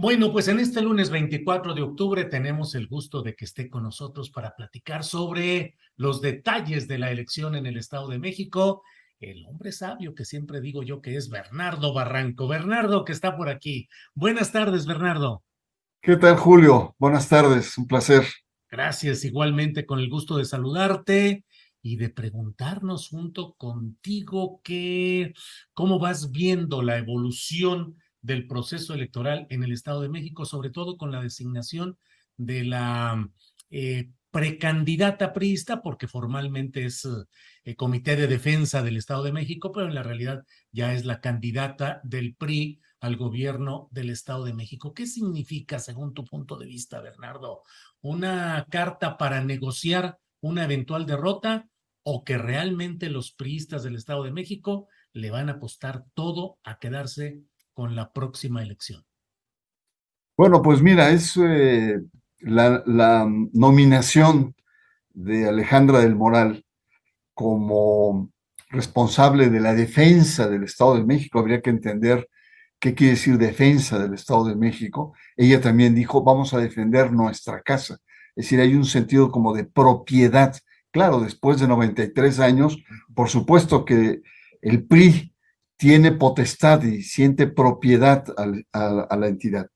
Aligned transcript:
Bueno, 0.00 0.32
pues 0.32 0.48
en 0.48 0.60
este 0.60 0.80
lunes 0.80 1.10
24 1.10 1.74
de 1.74 1.82
octubre 1.82 2.24
tenemos 2.24 2.74
el 2.74 2.86
gusto 2.86 3.20
de 3.20 3.36
que 3.36 3.44
esté 3.44 3.68
con 3.68 3.82
nosotros 3.82 4.30
para 4.30 4.56
platicar 4.56 5.04
sobre 5.04 5.76
los 5.94 6.22
detalles 6.22 6.88
de 6.88 6.96
la 6.96 7.10
elección 7.10 7.54
en 7.54 7.66
el 7.66 7.76
Estado 7.76 8.08
de 8.08 8.18
México. 8.18 8.82
El 9.20 9.44
hombre 9.44 9.72
sabio 9.72 10.14
que 10.14 10.24
siempre 10.24 10.62
digo 10.62 10.82
yo 10.82 11.02
que 11.02 11.16
es 11.16 11.28
Bernardo 11.28 11.92
Barranco. 11.92 12.48
Bernardo, 12.48 13.04
que 13.04 13.12
está 13.12 13.36
por 13.36 13.50
aquí. 13.50 13.90
Buenas 14.14 14.52
tardes, 14.52 14.86
Bernardo. 14.86 15.44
¿Qué 16.00 16.16
tal, 16.16 16.38
Julio? 16.38 16.96
Buenas 16.98 17.28
tardes, 17.28 17.76
un 17.76 17.86
placer. 17.86 18.24
Gracias, 18.70 19.22
igualmente 19.26 19.84
con 19.84 19.98
el 19.98 20.08
gusto 20.08 20.38
de 20.38 20.46
saludarte 20.46 21.44
y 21.82 21.96
de 21.96 22.08
preguntarnos 22.08 23.08
junto 23.08 23.52
contigo 23.56 24.62
que, 24.64 25.34
cómo 25.74 25.98
vas 25.98 26.30
viendo 26.30 26.80
la 26.80 26.96
evolución 26.96 27.96
del 28.22 28.46
proceso 28.46 28.94
electoral 28.94 29.46
en 29.50 29.62
el 29.62 29.72
Estado 29.72 30.02
de 30.02 30.08
México, 30.08 30.44
sobre 30.44 30.70
todo 30.70 30.96
con 30.96 31.10
la 31.10 31.22
designación 31.22 31.98
de 32.36 32.64
la 32.64 33.28
eh, 33.70 34.10
precandidata 34.30 35.32
priista, 35.32 35.82
porque 35.82 36.06
formalmente 36.06 36.84
es 36.84 37.06
el 37.64 37.76
Comité 37.76 38.16
de 38.16 38.28
Defensa 38.28 38.82
del 38.82 38.96
Estado 38.96 39.24
de 39.24 39.32
México, 39.32 39.72
pero 39.72 39.86
en 39.86 39.94
la 39.94 40.02
realidad 40.02 40.44
ya 40.70 40.94
es 40.94 41.04
la 41.04 41.20
candidata 41.20 42.00
del 42.04 42.34
PRI 42.36 42.80
al 43.00 43.16
gobierno 43.16 43.88
del 43.90 44.10
Estado 44.10 44.44
de 44.44 44.54
México. 44.54 44.94
¿Qué 44.94 45.06
significa, 45.06 45.78
según 45.78 46.14
tu 46.14 46.24
punto 46.24 46.56
de 46.56 46.66
vista, 46.66 47.00
Bernardo? 47.00 47.62
¿Una 48.00 48.66
carta 48.70 49.16
para 49.16 49.42
negociar 49.42 50.18
una 50.40 50.64
eventual 50.64 51.06
derrota 51.06 51.68
o 52.02 52.24
que 52.24 52.38
realmente 52.38 53.10
los 53.10 53.32
priistas 53.32 53.82
del 53.82 53.96
Estado 53.96 54.22
de 54.22 54.32
México 54.32 54.88
le 55.12 55.30
van 55.30 55.48
a 55.48 55.52
apostar 55.52 56.04
todo 56.14 56.58
a 56.62 56.78
quedarse 56.78 57.42
con 57.80 57.96
la 57.96 58.12
próxima 58.12 58.62
elección? 58.62 59.02
Bueno, 60.36 60.60
pues 60.60 60.82
mira, 60.82 61.08
es 61.08 61.34
eh, 61.38 61.98
la, 62.40 62.82
la, 62.84 63.26
nominación 63.54 64.54
de 65.08 65.48
Alejandra 65.48 66.00
del 66.00 66.14
Moral 66.14 66.66
como 67.32 68.30
responsable 68.68 69.48
de 69.48 69.60
la 69.60 69.72
defensa 69.72 70.46
del 70.46 70.64
Estado 70.64 70.96
de 70.96 71.06
México. 71.06 71.38
Habría 71.38 71.62
que 71.62 71.70
entender 71.70 72.28
qué 72.78 72.94
quiere 72.94 73.14
decir 73.14 73.38
defensa 73.38 73.98
del 73.98 74.12
Estado 74.12 74.44
de 74.44 74.56
México. 74.56 75.14
Ella 75.34 75.62
también 75.62 75.94
dijo, 75.94 76.22
vamos 76.22 76.52
a 76.52 76.58
defender 76.58 77.10
nuestra 77.10 77.62
casa. 77.62 77.96
Es 78.36 78.44
decir, 78.44 78.60
hay 78.60 78.74
un 78.74 78.84
sentido 78.84 79.30
como 79.30 79.54
de 79.54 79.64
propiedad. 79.64 80.54
Claro, 80.90 81.20
después 81.20 81.58
de 81.58 81.66
93 81.66 82.40
años, 82.40 82.76
por 83.14 83.30
supuesto 83.30 83.86
que 83.86 84.20
el 84.60 84.86
PRI 84.86 85.29
tiene 85.80 86.12
potestad 86.12 86.82
y 86.82 87.02
siente 87.02 87.46
propiedad 87.46 88.22
a, 88.36 89.16
la 89.16 89.28
entidad. 89.28 89.66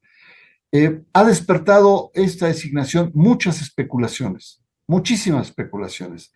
Eh, 0.70 1.00
ha 1.14 1.24
despertado 1.24 2.10
esta 2.12 2.46
designación 2.46 3.10
muchas 3.14 3.62
especulaciones, 3.62 4.62
muchísimas 4.86 5.48
especulaciones. 5.48 6.30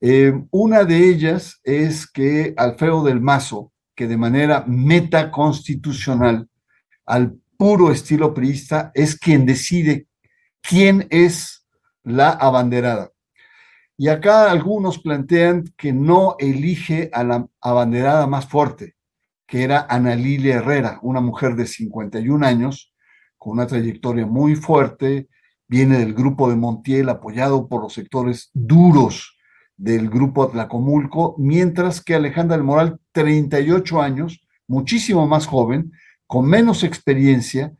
Eh, 0.00 0.32
una 0.52 0.84
de 0.84 1.08
ellas 1.08 1.60
es 1.64 2.08
que 2.08 2.54
Alfredo 2.56 3.02
del 3.02 3.20
Mazo, 3.20 3.72
que 3.96 4.06
de 4.06 4.16
manera 4.16 4.64
metaconstitucional, 4.68 6.48
al 7.04 7.34
puro 7.56 7.90
estilo 7.90 8.32
priista, 8.32 8.92
es 8.94 9.18
quien 9.18 9.44
decide 9.46 10.06
quién 10.60 11.08
es 11.10 11.66
la 12.04 12.30
abanderada. 12.30 13.11
Y 13.96 14.08
acá 14.08 14.50
algunos 14.50 14.98
plantean 14.98 15.64
que 15.76 15.92
no 15.92 16.36
elige 16.38 17.10
a 17.12 17.24
la 17.24 17.46
abanderada 17.60 18.26
más 18.26 18.46
fuerte, 18.46 18.94
que 19.46 19.64
era 19.64 19.86
Ana 19.88 20.14
Lilia 20.14 20.56
Herrera, 20.56 20.98
una 21.02 21.20
mujer 21.20 21.56
de 21.56 21.66
51 21.66 22.46
años, 22.46 22.92
con 23.36 23.52
una 23.52 23.66
trayectoria 23.66 24.26
muy 24.26 24.56
fuerte, 24.56 25.28
viene 25.68 25.98
del 25.98 26.14
grupo 26.14 26.48
de 26.48 26.56
Montiel, 26.56 27.08
apoyado 27.08 27.68
por 27.68 27.82
los 27.82 27.92
sectores 27.92 28.50
duros 28.54 29.36
del 29.76 30.08
grupo 30.08 30.44
Atlacomulco, 30.44 31.34
mientras 31.38 32.02
que 32.02 32.14
Alejandra 32.14 32.56
del 32.56 32.64
Moral, 32.64 32.98
38 33.12 34.00
años, 34.00 34.46
muchísimo 34.66 35.26
más 35.26 35.46
joven, 35.46 35.92
con 36.26 36.46
menos 36.46 36.82
experiencia 36.82 37.74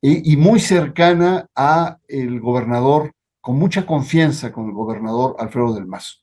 y, 0.00 0.32
y 0.32 0.36
muy 0.36 0.60
cercana 0.60 1.48
a 1.54 1.98
el 2.08 2.40
gobernador 2.40 3.12
con 3.42 3.58
mucha 3.58 3.84
confianza 3.84 4.52
con 4.52 4.68
el 4.68 4.72
gobernador 4.72 5.36
Alfredo 5.38 5.74
del 5.74 5.86
Mazo. 5.86 6.20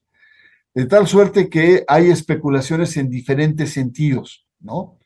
De 0.73 0.85
tal 0.85 1.05
suerte 1.05 1.49
que 1.49 1.83
hay 1.87 2.09
especulaciones 2.09 2.95
en 2.97 3.09
diferentes 3.09 3.73
sentidos, 3.73 4.47
¿no? 4.59 4.97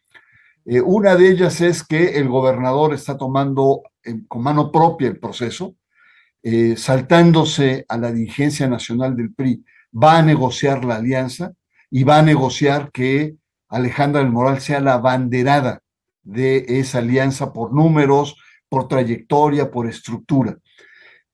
Eh, 0.66 0.79
una 0.79 1.16
de 1.16 1.29
ellas 1.29 1.59
es 1.59 1.84
que 1.84 2.18
el 2.18 2.29
gobernador 2.29 2.94
está 2.94 3.18
tomando 3.18 3.81
con 4.28 4.44
mano 4.44 4.72
propia 4.72 5.07
el 5.07 5.19
proceso, 5.19 5.75
eh, 6.41 6.75
saltándose 6.78 7.85
a 7.88 7.97
la 7.97 8.12
dirigencia 8.12 8.68
nacional 8.68 9.16
del 9.16 9.34
PRI, 9.34 9.63
va 9.91 10.18
a 10.18 10.22
negociar 10.22 10.85
la 10.85 10.97
alianza 10.97 11.53
y 11.90 12.03
va 12.03 12.19
a 12.19 12.24
negociar 12.24 12.91
que 12.91 13.35
Alejandra 13.69 14.22
del 14.22 14.31
Moral 14.31 14.62
sea 14.62 14.80
la 14.80 14.97
banderada 14.97 15.81
de 16.22 16.66
esa 16.68 17.00
alianza 17.00 17.53
por 17.53 17.74
números, 17.74 18.38
por 18.69 18.88
trayectoria, 18.88 19.72
por 19.72 19.88
estructura. 19.88 20.57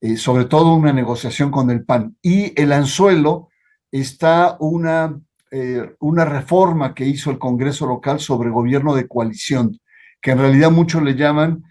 Eh, 0.02 0.16
sobre 0.16 0.46
todo 0.46 0.74
una 0.76 0.94
negociación 0.94 1.52
con 1.52 1.70
el 1.70 1.84
PAN. 1.84 2.16
Y 2.22 2.60
el 2.60 2.72
anzuelo 2.72 3.50
está 3.92 4.56
una, 4.60 5.20
eh, 5.52 5.94
una 6.00 6.24
reforma 6.24 6.94
que 6.94 7.06
hizo 7.06 7.32
el 7.32 7.40
Congreso 7.40 7.86
local 7.86 8.22
sobre 8.22 8.50
gobierno 8.50 8.96
de 8.96 9.08
coalición, 9.08 9.78
que 10.22 10.32
en 10.32 10.40
realidad 10.40 10.72
muchos 10.72 11.04
le 11.04 11.16
llaman 11.16 11.64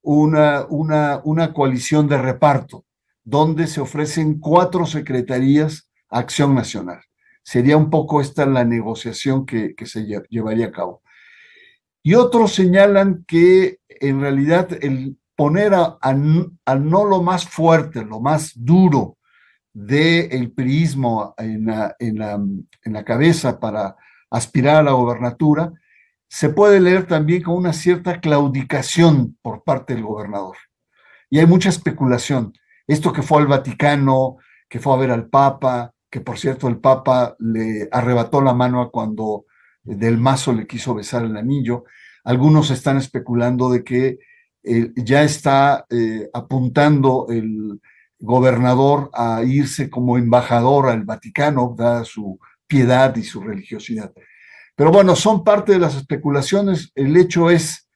una, 0.00 0.64
una, 0.70 1.20
una 1.24 1.52
coalición 1.52 2.08
de 2.08 2.16
reparto, 2.16 2.86
donde 3.22 3.66
se 3.66 3.82
ofrecen 3.82 4.38
cuatro 4.38 4.86
secretarías 4.86 5.90
a 6.08 6.20
Acción 6.20 6.54
Nacional. 6.54 7.02
Sería 7.42 7.76
un 7.76 7.90
poco 7.90 8.22
esta 8.22 8.46
la 8.46 8.64
negociación 8.64 9.44
que, 9.44 9.74
que 9.74 9.84
se 9.84 10.06
llevaría 10.30 10.66
a 10.66 10.72
cabo. 10.72 11.02
Y 12.02 12.14
otros 12.14 12.54
señalan 12.54 13.24
que 13.26 13.78
en 13.88 14.22
realidad 14.22 14.68
el, 14.82 15.18
poner 15.36 15.74
a, 15.74 16.12
no 16.14 17.04
lo 17.04 17.22
más 17.22 17.48
fuerte, 17.48 18.04
lo 18.04 18.20
más 18.20 18.52
duro 18.54 19.18
del 19.72 20.32
el 20.32 20.52
priismo 20.52 21.34
en 21.36 21.66
la, 21.66 21.96
en, 21.98 22.18
la, 22.18 22.34
en 22.34 22.92
la 22.92 23.04
cabeza 23.04 23.58
para 23.58 23.96
aspirar 24.30 24.76
a 24.76 24.82
la 24.82 24.92
gobernatura, 24.92 25.72
se 26.28 26.48
puede 26.48 26.80
leer 26.80 27.06
también 27.06 27.42
con 27.42 27.56
una 27.56 27.72
cierta 27.72 28.20
claudicación 28.20 29.36
por 29.42 29.62
parte 29.62 29.94
del 29.94 30.04
gobernador. 30.04 30.56
Y 31.30 31.38
hay 31.38 31.46
mucha 31.46 31.68
especulación. 31.68 32.52
Esto 32.86 33.12
que 33.12 33.22
fue 33.22 33.40
al 33.40 33.46
Vaticano, 33.46 34.36
que 34.68 34.80
fue 34.80 34.94
a 34.94 34.98
ver 34.98 35.10
al 35.10 35.28
Papa, 35.28 35.92
que 36.10 36.20
por 36.20 36.38
cierto 36.38 36.68
el 36.68 36.78
Papa 36.78 37.34
le 37.38 37.88
arrebató 37.90 38.40
la 38.40 38.54
mano 38.54 38.80
a 38.80 38.90
cuando 38.90 39.46
del 39.82 40.18
mazo 40.18 40.52
le 40.52 40.66
quiso 40.66 40.94
besar 40.94 41.24
el 41.24 41.36
anillo. 41.36 41.84
algunos 42.24 42.70
están 42.70 42.96
especulando 42.96 43.70
de 43.70 43.84
que 43.84 44.18
eh, 44.64 44.92
ya 44.96 45.22
está 45.22 45.84
eh, 45.90 46.28
apuntando 46.32 47.26
el 47.28 47.80
gobernador 48.18 49.10
a 49.12 49.42
irse 49.44 49.90
como 49.90 50.16
embajador 50.16 50.88
al 50.88 51.04
Vaticano, 51.04 51.74
dada 51.76 52.04
su 52.04 52.38
piedad 52.66 53.14
y 53.16 53.22
su 53.22 53.42
religiosidad. 53.42 54.12
Pero 54.74 54.90
bueno, 54.90 55.14
son 55.16 55.44
parte 55.44 55.72
de 55.72 55.78
las 55.78 55.94
especulaciones. 55.96 56.90
El 56.94 57.16
hecho 57.16 57.50
es 57.50 57.88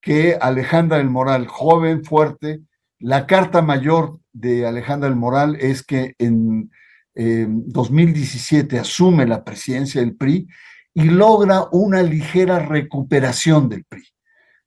que 0.00 0.38
Alejandra 0.40 0.98
del 0.98 1.10
Moral, 1.10 1.48
joven, 1.48 2.04
fuerte, 2.04 2.60
la 3.00 3.26
carta 3.26 3.60
mayor 3.60 4.20
de 4.32 4.64
Alejandra 4.64 5.08
del 5.08 5.18
Moral 5.18 5.56
es 5.60 5.82
que 5.82 6.14
en 6.18 6.70
2017 7.14 8.78
asume 8.78 9.26
la 9.26 9.44
presidencia 9.44 10.00
del 10.00 10.16
PRI 10.16 10.48
y 10.94 11.04
logra 11.04 11.66
una 11.72 12.02
ligera 12.02 12.58
recuperación 12.58 13.68
del 13.68 13.84
PRI, 13.84 14.04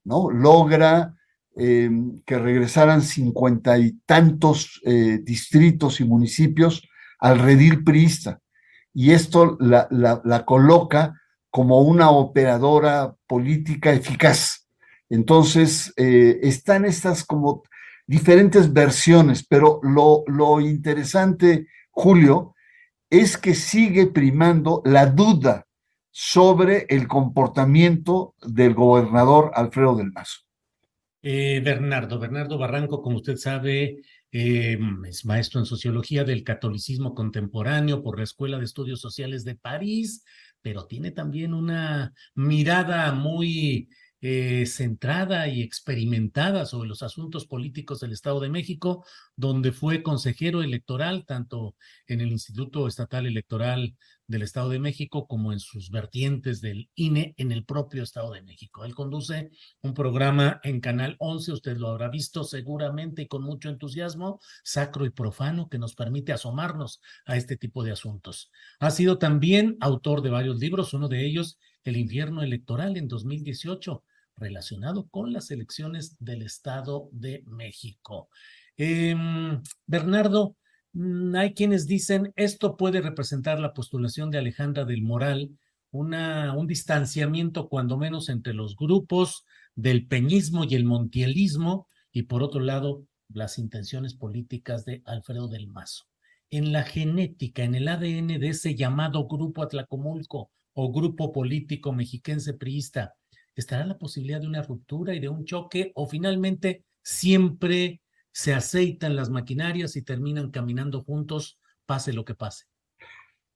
¿no? 0.04 0.30
Logra 0.30 1.16
eh, 1.58 1.90
que 2.26 2.38
regresaran 2.38 3.02
cincuenta 3.02 3.78
y 3.78 3.94
tantos 4.06 4.82
eh, 4.86 5.20
distritos 5.24 6.02
y 6.02 6.04
municipios 6.04 6.88
al 7.20 7.40
redil 7.40 7.84
priista. 7.84 8.42
Y 8.94 9.12
esto 9.12 9.58
la, 9.60 9.88
la, 9.90 10.46
coloca 10.46 11.20
como 11.50 11.82
una 11.82 12.10
operadora 12.10 13.16
política 13.28 13.94
eficaz. 13.94 14.68
Entonces, 15.10 15.94
eh, 15.98 16.40
están 16.44 16.86
estas 16.86 17.24
como 17.24 17.64
diferentes 18.08 18.72
versiones, 18.72 19.46
pero 19.48 19.80
lo, 19.82 20.24
lo 20.28 20.62
interesante, 20.62 21.68
Julio, 21.92 22.54
es 23.10 23.38
que 23.38 23.56
sigue 23.56 24.08
primando 24.08 24.82
la 24.86 25.06
duda 25.06 25.66
sobre 26.12 26.86
el 26.90 27.08
comportamiento 27.08 28.36
del 28.42 28.74
gobernador 28.74 29.52
Alfredo 29.54 29.96
del 29.96 30.12
Mazo. 30.12 30.45
Eh, 31.28 31.60
Bernardo, 31.64 32.20
Bernardo 32.20 32.60
Barranco, 32.60 33.02
como 33.02 33.18
usted 33.18 33.38
sabe, 33.38 34.04
eh, 34.32 34.78
es 35.08 35.26
maestro 35.26 35.60
en 35.60 35.66
sociología 35.66 36.24
del 36.24 36.44
catolicismo 36.44 37.16
contemporáneo 37.16 38.04
por 38.04 38.20
la 38.20 38.26
Escuela 38.26 38.60
de 38.60 38.66
Estudios 38.66 39.02
Sociales 39.02 39.44
de 39.44 39.56
París, 39.56 40.24
pero 40.62 40.86
tiene 40.86 41.10
también 41.10 41.56
una 41.56 42.14
mirada 42.36 43.12
muy 43.14 43.90
eh, 44.22 44.68
centrada 44.68 45.48
y 45.48 45.64
experimentada 45.64 46.68
sobre 46.68 46.90
los 46.90 47.02
asuntos 47.02 47.48
políticos 47.48 48.02
del 48.02 48.12
Estado 48.12 48.40
de 48.40 48.50
México, 48.50 49.04
donde 49.36 49.72
fue 49.72 50.04
consejero 50.04 50.62
electoral 50.62 51.26
tanto 51.26 51.76
en 52.06 52.22
el 52.22 52.32
Instituto 52.32 52.88
Estatal 52.88 53.26
Electoral 53.26 53.96
del 54.28 54.42
Estado 54.42 54.70
de 54.70 54.80
México 54.80 55.28
como 55.28 55.54
en 55.54 55.60
sus 55.60 55.92
vertientes 55.92 56.62
del 56.62 56.90
INE 56.96 57.34
en 57.38 57.52
el 57.52 57.66
propio 57.66 58.04
Estado 58.04 58.32
de 58.32 58.42
México. 58.42 58.86
Él 58.86 58.96
conduce 58.96 59.52
un 59.82 59.94
programa 59.94 60.60
en 60.64 60.82
Canal 60.82 61.16
11, 61.20 61.52
usted 61.52 61.78
lo 61.78 61.90
habrá 61.90 62.10
visto 62.10 62.44
seguramente 62.44 63.24
y 63.24 63.28
con 63.28 63.44
mucho 63.44 63.70
entusiasmo, 63.70 64.40
sacro 64.64 65.06
y 65.06 65.10
profano, 65.10 65.70
que 65.70 65.78
nos 65.78 65.96
permite 65.96 66.34
asomarnos 66.34 67.02
a 67.26 67.38
este 67.38 67.58
tipo 67.58 67.84
de 67.84 67.92
asuntos. 67.92 68.52
Ha 68.80 68.92
sido 68.92 69.18
también 69.18 69.78
autor 69.80 70.22
de 70.22 70.30
varios 70.30 70.60
libros, 70.60 70.94
uno 70.94 71.08
de 71.08 71.26
ellos, 71.26 71.58
El 71.84 71.98
infierno 71.98 72.42
electoral 72.42 72.98
en 72.98 73.08
2018 73.08 74.04
relacionado 74.38 75.08
con 75.10 75.32
las 75.32 75.52
elecciones 75.52 76.18
del 76.20 76.42
Estado 76.42 77.10
de 77.12 77.44
México. 77.46 78.30
Em, 78.78 79.62
Bernardo, 79.86 80.58
hay 81.36 81.54
quienes 81.54 81.88
dicen 81.88 82.32
esto 82.36 82.78
puede 82.78 83.02
representar 83.02 83.60
la 83.60 83.74
postulación 83.74 84.32
de 84.32 84.38
Alejandra 84.38 84.86
del 84.86 85.02
Moral, 85.02 85.52
una, 85.92 86.54
un 86.54 86.68
distanciamiento 86.68 87.68
cuando 87.68 87.98
menos 87.98 88.30
entre 88.30 88.54
los 88.54 88.76
grupos 88.76 89.46
del 89.76 90.08
peñismo 90.08 90.64
y 90.64 90.76
el 90.76 90.86
montielismo 90.86 91.88
y 92.12 92.24
por 92.24 92.44
otro 92.44 92.62
lado 92.62 93.06
las 93.30 93.58
intenciones 93.58 94.14
políticas 94.14 94.86
de 94.86 95.02
Alfredo 95.06 95.48
del 95.48 95.68
Mazo. 95.68 96.06
En 96.50 96.72
la 96.72 96.84
genética, 96.84 97.64
en 97.64 97.76
el 97.76 97.88
ADN 97.88 98.40
de 98.40 98.48
ese 98.50 98.76
llamado 98.76 99.28
grupo 99.28 99.64
Atlacomulco 99.64 100.52
o 100.74 100.92
grupo 100.94 101.34
político 101.34 101.92
mexiquense 101.92 102.54
priista, 102.54 103.16
¿estará 103.56 103.86
la 103.86 103.98
posibilidad 103.98 104.40
de 104.40 104.48
una 104.48 104.62
ruptura 104.62 105.14
y 105.14 105.20
de 105.20 105.30
un 105.30 105.44
choque 105.44 105.92
o 105.96 106.08
finalmente 106.08 106.84
siempre 107.02 108.02
se 108.36 108.54
aceitan 108.54 109.16
las 109.16 109.30
maquinarias 109.30 109.96
y 109.96 110.02
terminan 110.02 110.52
caminando 110.52 111.02
juntos, 111.02 111.58
pase 111.86 112.12
lo 112.12 112.26
que 112.26 112.36
pase? 112.36 112.66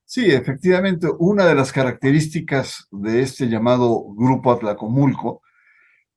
Sí, 0.05 0.31
efectivamente, 0.31 1.07
una 1.19 1.45
de 1.45 1.53
las 1.53 1.73
características 1.73 2.87
de 2.89 3.21
este 3.21 3.49
llamado 3.49 4.05
Grupo 4.15 4.53
Atlacomulco, 4.53 5.41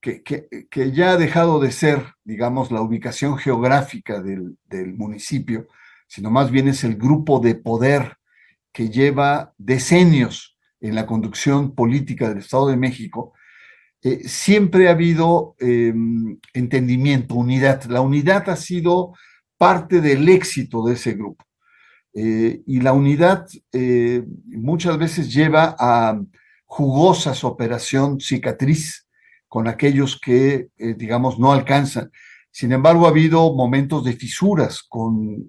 que, 0.00 0.22
que, 0.22 0.92
ya 0.92 1.10
ha 1.10 1.16
dejado 1.16 1.58
de 1.58 1.72
ser, 1.72 2.14
digamos, 2.22 2.70
la 2.70 2.82
ubicación 2.82 3.36
geográfica 3.36 4.22
del, 4.22 4.56
del 4.64 4.94
municipio, 4.94 5.66
sino 6.06 6.30
más 6.30 6.52
bien 6.52 6.68
es 6.68 6.84
el 6.84 6.94
grupo 6.94 7.40
de 7.40 7.56
poder 7.56 8.16
que 8.72 8.90
lleva 8.90 9.54
decenios 9.58 10.56
en 10.80 10.94
la 10.94 11.06
conducción 11.06 11.74
política 11.74 12.28
del 12.28 12.38
Estado 12.38 12.68
de 12.68 12.76
México, 12.76 13.34
eh, 14.04 14.26
siempre 14.28 14.88
ha 14.88 14.92
habido 14.92 15.54
em, 15.60 16.36
entendimiento, 16.52 17.36
unidad. 17.36 17.84
La 17.84 18.00
unidad 18.00 18.50
ha 18.50 18.56
sido 18.56 19.14
parte 19.56 20.00
del 20.00 20.28
éxito 20.28 20.84
de 20.84 20.94
ese 20.94 21.12
grupo. 21.12 21.44
Eh, 22.12 22.62
y 22.66 22.80
la 22.80 22.92
unidad 22.92 23.46
eh, 23.72 24.24
muchas 24.46 24.98
veces 24.98 25.32
lleva 25.32 25.76
a 25.78 26.20
jugosas 26.64 27.44
operación 27.44 28.18
cicatriz 28.20 29.06
con 29.46 29.68
aquellos 29.68 30.18
que, 30.18 30.68
digamos, 30.78 31.38
no 31.38 31.52
alcanzan. 31.52 32.10
Sin 32.50 32.72
embargo, 32.72 33.04
ha 33.04 33.10
habido 33.10 33.54
momentos 33.54 34.02
de 34.02 34.14
fisuras 34.14 34.82
con 34.82 35.46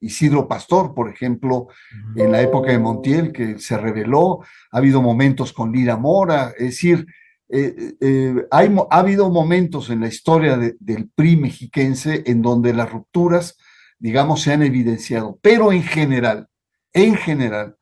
Isidro 0.00 0.46
Pastor, 0.46 0.94
por 0.94 1.08
ejemplo, 1.08 1.68
en 2.14 2.30
la 2.30 2.42
época 2.42 2.72
de 2.72 2.78
Montiel, 2.78 3.32
que 3.32 3.58
se 3.58 3.78
reveló. 3.78 4.40
Ha 4.70 4.76
habido 4.76 5.00
momentos 5.00 5.54
con 5.54 5.72
Lira 5.72 5.96
Mora, 5.96 6.52
es 6.58 6.66
decir, 6.66 7.06
eh, 7.54 7.96
eh, 8.00 8.46
hay, 8.50 8.74
ha 8.90 8.98
habido 8.98 9.28
momentos 9.28 9.90
en 9.90 10.00
la 10.00 10.08
historia 10.08 10.56
del 10.56 11.10
PRI 11.14 11.36
mexiquense 11.36 12.22
en 12.24 12.40
donde 12.40 12.72
las 12.72 12.90
rupturas, 12.90 13.58
digamos, 13.98 14.40
se 14.40 14.54
han 14.54 14.62
evidenciado, 14.62 15.38
pero 15.42 15.70
en 15.70 15.82
general, 15.82 16.48
en 16.94 17.14
general, 17.14 17.76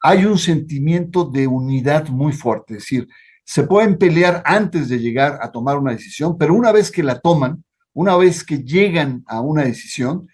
hay 0.00 0.24
un 0.24 0.36
sentimiento 0.36 1.26
de 1.26 1.46
unidad 1.46 2.08
muy 2.08 2.32
fuerte, 2.32 2.74
es 2.74 2.80
decir, 2.80 3.08
se 3.44 3.62
pueden 3.62 3.98
pelear 3.98 4.42
antes 4.44 4.88
de 4.88 4.98
llegar 4.98 5.38
a 5.40 5.52
tomar 5.52 5.78
una 5.78 5.92
decisión, 5.92 6.36
pero 6.36 6.52
una 6.52 6.72
vez 6.72 6.90
que 6.90 7.04
la 7.04 7.20
toman, 7.20 7.62
una 7.92 8.16
vez 8.16 8.42
que 8.42 8.64
llegan 8.64 9.22
a 9.28 9.40
una 9.40 9.62
decisión, 9.62 10.26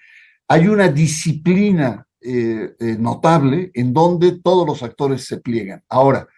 hay 0.49 0.69
una 0.69 0.89
disciplina 0.89 2.07
eh, 2.23 2.75
notable 2.99 3.71
en 3.75 3.93
donde 3.93 4.41
todos 4.41 4.67
los 4.67 4.83
actores 4.83 5.27
se 5.27 5.39
pliegan. 5.39 5.83
Ahora, 5.87 6.29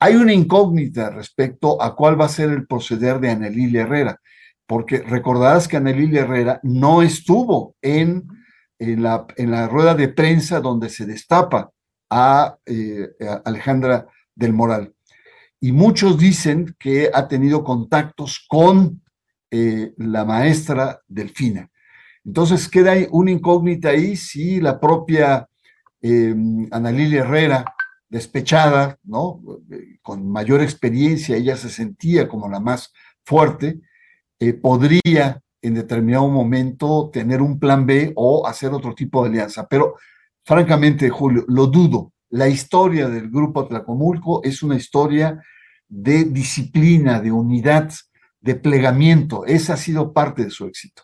hay 0.00 0.14
una 0.14 0.32
incógnita 0.32 1.10
respecto 1.10 1.80
a 1.82 1.94
cuál 1.96 2.20
va 2.20 2.26
a 2.26 2.30
ser 2.30 2.50
el 2.50 2.66
proceder 2.66 3.18
de 3.20 3.30
Anelília 3.30 3.82
Herrera, 3.82 4.20
porque 4.66 4.98
recordarás 4.98 5.66
que 5.66 5.76
Anelília 5.76 6.22
Herrera 6.22 6.60
no 6.62 7.02
estuvo 7.02 7.74
en, 7.82 8.28
en, 8.78 9.02
la, 9.02 9.26
rueda 9.68 9.94
de 9.94 10.08
prensa 10.08 10.60
donde 10.60 10.88
se 10.88 11.06
destapa 11.06 11.70
a, 12.10 12.56
eh, 12.66 13.08
Alejandra 13.44 14.06
del 14.34 14.52
Moral. 14.52 14.94
Y 15.60 15.72
muchos 15.72 16.18
dicen 16.18 16.76
que 16.78 17.10
ha 17.12 17.26
tenido 17.26 17.64
contactos 17.64 18.44
con 18.48 19.02
eh, 19.50 19.92
la 19.96 20.24
maestra 20.24 21.00
Delfina. 21.08 21.68
Entonces 22.24 22.68
queda 22.68 22.94
una 23.10 23.30
incógnita 23.30 23.88
ahí 23.88 24.14
si 24.14 24.60
la 24.60 24.78
propia 24.78 25.48
eh, 26.00 26.34
Herrera 26.70 27.64
despechada, 28.08 28.98
¿no? 29.04 29.40
Con 30.02 30.30
mayor 30.30 30.62
experiencia, 30.62 31.36
ella 31.36 31.56
se 31.56 31.68
sentía 31.68 32.28
como 32.28 32.48
la 32.48 32.60
más 32.60 32.92
fuerte, 33.24 33.80
eh, 34.38 34.54
podría 34.54 35.42
en 35.60 35.74
determinado 35.74 36.28
momento 36.28 37.10
tener 37.12 37.42
un 37.42 37.58
plan 37.58 37.84
B 37.84 38.12
o 38.16 38.46
hacer 38.46 38.72
otro 38.72 38.94
tipo 38.94 39.22
de 39.22 39.30
alianza. 39.30 39.66
Pero 39.68 39.96
francamente, 40.44 41.10
Julio, 41.10 41.44
lo 41.48 41.66
dudo. 41.66 42.12
La 42.30 42.48
historia 42.48 43.08
del 43.08 43.30
grupo 43.30 43.60
Atlacomulco 43.60 44.42
es 44.44 44.62
una 44.62 44.76
historia 44.76 45.42
de 45.88 46.24
disciplina, 46.24 47.20
de 47.20 47.32
unidad, 47.32 47.90
de 48.40 48.54
plegamiento. 48.54 49.44
Esa 49.46 49.74
ha 49.74 49.76
sido 49.76 50.12
parte 50.12 50.44
de 50.44 50.50
su 50.50 50.66
éxito. 50.66 51.02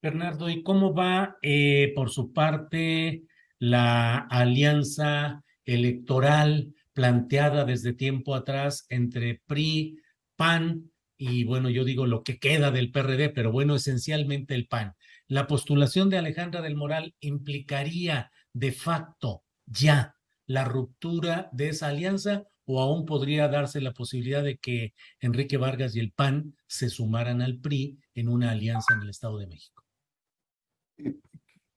Bernardo, 0.00 0.48
¿y 0.48 0.62
cómo 0.62 0.94
va 0.94 1.36
eh, 1.42 1.92
por 1.94 2.10
su 2.10 2.32
parte 2.32 3.24
la 3.58 4.18
alianza 4.18 5.42
electoral 5.66 6.72
planteada 6.94 7.66
desde 7.66 7.92
tiempo 7.92 8.34
atrás 8.34 8.86
entre 8.88 9.42
PRI, 9.46 9.98
PAN 10.36 10.90
y 11.18 11.44
bueno, 11.44 11.70
yo 11.70 11.84
digo 11.84 12.06
lo 12.06 12.22
que 12.22 12.38
queda 12.38 12.70
del 12.70 12.90
PRD, 12.90 13.30
pero 13.30 13.50
bueno, 13.50 13.74
esencialmente 13.74 14.54
el 14.54 14.66
PAN. 14.66 14.94
La 15.28 15.46
postulación 15.46 16.10
de 16.10 16.18
Alejandra 16.18 16.62
del 16.62 16.76
Moral 16.76 17.14
implicaría 17.20 18.30
de 18.52 18.72
facto 18.72 19.44
ya 19.66 20.14
la 20.46 20.64
ruptura 20.64 21.48
de 21.52 21.70
esa 21.70 21.88
alianza 21.88 22.46
o 22.64 22.80
aún 22.80 23.06
podría 23.06 23.48
darse 23.48 23.80
la 23.80 23.92
posibilidad 23.92 24.42
de 24.42 24.58
que 24.58 24.94
Enrique 25.20 25.56
Vargas 25.56 25.96
y 25.96 26.00
el 26.00 26.12
PAN 26.12 26.56
se 26.66 26.90
sumaran 26.90 27.40
al 27.40 27.58
PRI 27.58 27.98
en 28.14 28.28
una 28.28 28.50
alianza 28.50 28.94
en 28.94 29.02
el 29.02 29.10
Estado 29.10 29.38
de 29.38 29.46
México? 29.46 29.84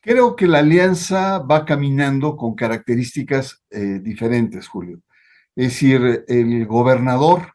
Creo 0.02 0.36
que 0.36 0.48
la 0.48 0.60
alianza 0.60 1.40
va 1.40 1.66
caminando 1.66 2.38
con 2.38 2.56
características 2.56 3.64
eh, 3.70 4.00
diferentes, 4.02 4.68
Julio. 4.68 5.02
Es 5.56 5.74
decir, 5.74 6.24
el 6.28 6.66
gobernador 6.66 7.54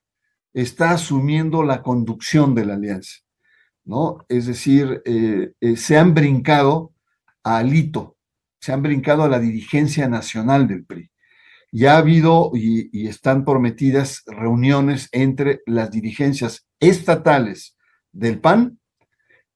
está 0.52 0.90
asumiendo 0.90 1.62
la 1.62 1.82
conducción 1.82 2.54
de 2.54 2.66
la 2.66 2.74
alianza, 2.74 3.20
¿no? 3.84 4.24
Es 4.28 4.46
decir, 4.46 5.02
eh, 5.06 5.52
eh, 5.58 5.76
se 5.76 5.96
han 5.96 6.12
brincado 6.12 6.92
a 7.42 7.58
Alito, 7.58 8.18
se 8.60 8.72
han 8.72 8.82
brincado 8.82 9.22
a 9.24 9.28
la 9.28 9.38
dirigencia 9.38 10.06
nacional 10.06 10.68
del 10.68 10.84
PRI. 10.84 11.10
Ya 11.72 11.94
ha 11.94 11.98
habido 11.98 12.52
y, 12.54 13.08
están 13.08 13.44
prometidas 13.44 14.22
reuniones 14.26 15.08
entre 15.12 15.62
las 15.66 15.90
dirigencias 15.90 16.68
estatales 16.78 17.76
del 18.12 18.38
PAN 18.38 18.78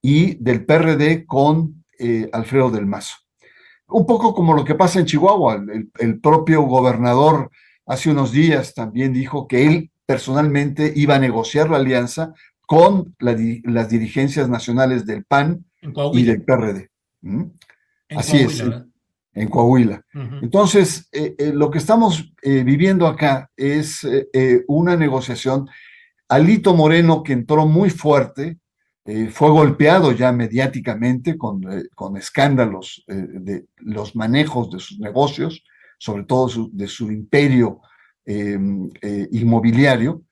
y 0.02 0.34
del 0.42 0.64
PRD 0.64 1.26
con 1.26 1.77
eh, 1.98 2.28
Alfredo 2.32 2.70
del 2.70 2.86
Mazo. 2.86 3.16
Un 3.88 4.06
poco 4.06 4.34
como 4.34 4.54
lo 4.54 4.64
que 4.64 4.74
pasa 4.74 4.98
en 5.00 5.06
Chihuahua. 5.06 5.64
El, 5.98 6.20
propio 6.20 6.62
gobernador 6.62 7.50
hace 7.86 8.10
unos 8.10 8.32
días 8.32 8.74
también 8.74 9.12
dijo 9.12 9.48
que 9.48 9.66
él 9.66 9.90
personalmente 10.04 10.92
iba 10.94 11.14
a 11.16 11.18
negociar 11.18 11.70
la 11.70 11.78
alianza 11.78 12.34
con 12.66 13.16
las 13.18 13.88
dirigencias 13.88 14.48
nacionales 14.48 15.06
del 15.06 15.24
PAN 15.24 15.64
y 16.12 16.22
del 16.22 16.42
PRD. 16.42 16.90
Así 18.10 18.38
es 18.38 18.62
en 19.38 19.48
Coahuila. 19.48 20.04
Entonces, 20.42 21.08
eh, 21.12 21.34
eh, 21.38 21.52
lo 21.54 21.70
que 21.70 21.78
estamos 21.78 22.32
eh, 22.42 22.64
viviendo 22.64 23.06
acá 23.06 23.50
es 23.56 24.06
una 24.66 24.96
negociación. 24.96 25.68
Alito 26.28 26.74
Moreno, 26.74 27.22
que 27.22 27.32
entró 27.32 27.66
muy 27.66 27.90
fuerte, 27.90 28.58
fue 29.30 29.50
golpeado 29.50 30.12
ya 30.12 30.32
mediáticamente 30.32 31.38
con, 31.38 31.62
con 31.94 32.16
escándalos 32.16 33.04
de 33.06 33.64
los 33.78 34.14
manejos 34.14 34.70
de 34.70 34.80
sus 34.80 34.98
negocios, 34.98 35.64
sobre 35.98 36.24
todo 36.24 36.68
de 36.72 36.86
su 36.88 37.10
imperio 37.10 37.80
em, 38.26 38.90
inmobiliario, 39.30 40.24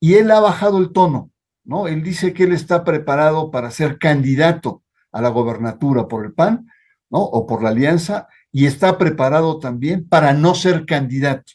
y 0.00 0.14
él 0.14 0.30
ha 0.30 0.40
bajado 0.40 0.78
el 0.78 0.92
tono, 0.92 1.30
¿no? 1.64 1.88
Él 1.88 2.02
dice 2.02 2.32
que 2.32 2.44
él 2.44 2.52
está 2.52 2.84
preparado 2.84 3.50
para 3.50 3.70
ser 3.70 3.98
candidato 3.98 4.82
a 5.12 5.20
la 5.20 5.28
gobernatura 5.30 6.08
por 6.08 6.24
el 6.24 6.32
PAN, 6.32 6.68
¿no? 7.10 7.20
O 7.20 7.46
por 7.46 7.62
la 7.62 7.70
alianza, 7.70 8.28
y 8.52 8.66
está 8.66 8.98
preparado 8.98 9.58
también 9.58 10.08
para 10.08 10.32
no 10.32 10.54
ser 10.54 10.86
candidato. 10.86 11.52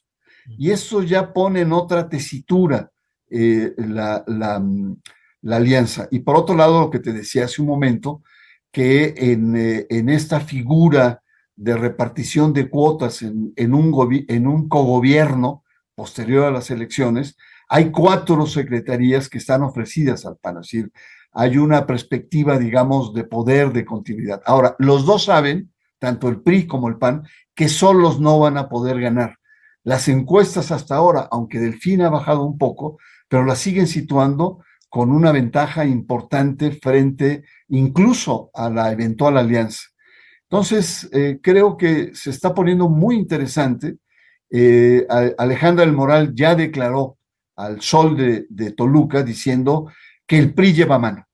Y 0.58 0.72
eso 0.72 1.02
ya 1.02 1.34
pone 1.34 1.62
en 1.62 1.72
otra 1.72 2.10
tesitura 2.10 2.92
eh, 3.30 3.74
la, 3.78 4.24
alianza. 5.44 6.08
Y 6.12 6.20
por 6.20 6.36
otro 6.36 6.56
lado, 6.56 6.82
lo 6.82 6.90
que 6.90 7.00
te 7.00 7.14
decía 7.14 7.46
hace 7.46 7.62
un 7.62 7.68
momento, 7.68 8.24
que 8.72 9.14
en, 9.18 9.56
eh, 9.56 9.88
esta 9.90 10.40
figura 10.40 11.22
de 11.56 11.76
repartición 11.76 12.54
de 12.54 12.70
cuotas 12.70 13.22
en, 13.22 13.74
un, 13.74 14.26
en 14.28 14.48
un 14.48 14.70
cogobierno 14.70 15.64
posterior 15.96 16.46
a 16.46 16.52
las 16.52 16.72
elecciones, 16.72 17.38
hay 17.68 17.92
cuatro 17.92 18.46
secretarías 18.46 19.30
que 19.30 19.38
están 19.38 19.64
ofrecidas 19.64 20.26
al 20.26 20.38
PAN, 20.38 20.58
es 20.58 20.68
decir, 20.68 20.92
hay 21.34 21.58
una 21.58 21.86
perspectiva, 21.86 22.58
digamos, 22.58 23.14
de 23.14 23.24
poder, 23.24 23.72
de 23.72 23.86
continuidad. 23.86 24.42
Ahora, 24.46 24.76
los 24.80 25.06
dos 25.06 25.26
saben 25.26 25.72
tanto 26.02 26.30
el 26.30 26.42
PRI 26.42 26.66
como 26.66 26.88
el 26.88 26.98
PAN, 26.98 27.28
que 27.54 27.70
solos 27.70 28.20
no 28.20 28.40
van 28.40 28.58
a 28.58 28.70
poder 28.70 29.00
ganar. 29.00 29.38
Las 29.84 30.08
encuestas 30.08 30.72
hasta 30.72 30.96
ahora, 30.96 31.28
aunque 31.32 31.60
Delfín 31.60 32.02
ha 32.02 32.10
bajado 32.10 32.44
un 32.44 32.58
poco, 32.58 32.98
pero 33.28 33.46
las 33.46 33.60
siguen 33.60 33.86
situando 33.86 34.64
con 34.92 35.10
una 35.10 35.32
ventaja 35.32 35.86
importante 35.86 36.72
frente 36.72 37.46
incluso 37.70 38.52
a 38.54 38.70
la 38.70 38.92
eventual 38.92 39.38
alianza. 39.38 39.84
Entonces, 40.44 41.10
eh, 41.14 41.40
creo 41.42 41.78
que 41.78 42.14
se 42.14 42.30
está 42.30 42.54
poniendo 42.54 42.90
muy 42.90 43.16
interesante. 43.16 43.96
Eh, 44.50 45.08
Alejandra 45.38 45.86
del 45.86 45.96
Moral 45.96 46.36
ya 46.36 46.56
declaró 46.56 47.18
al 47.56 47.80
sol 47.80 48.18
de, 48.50 48.72
Toluca 48.72 49.24
diciendo 49.24 49.90
que 50.28 50.38
el 50.38 50.54
PRI 50.54 50.74
lleva 50.74 51.00
mano 51.00 51.26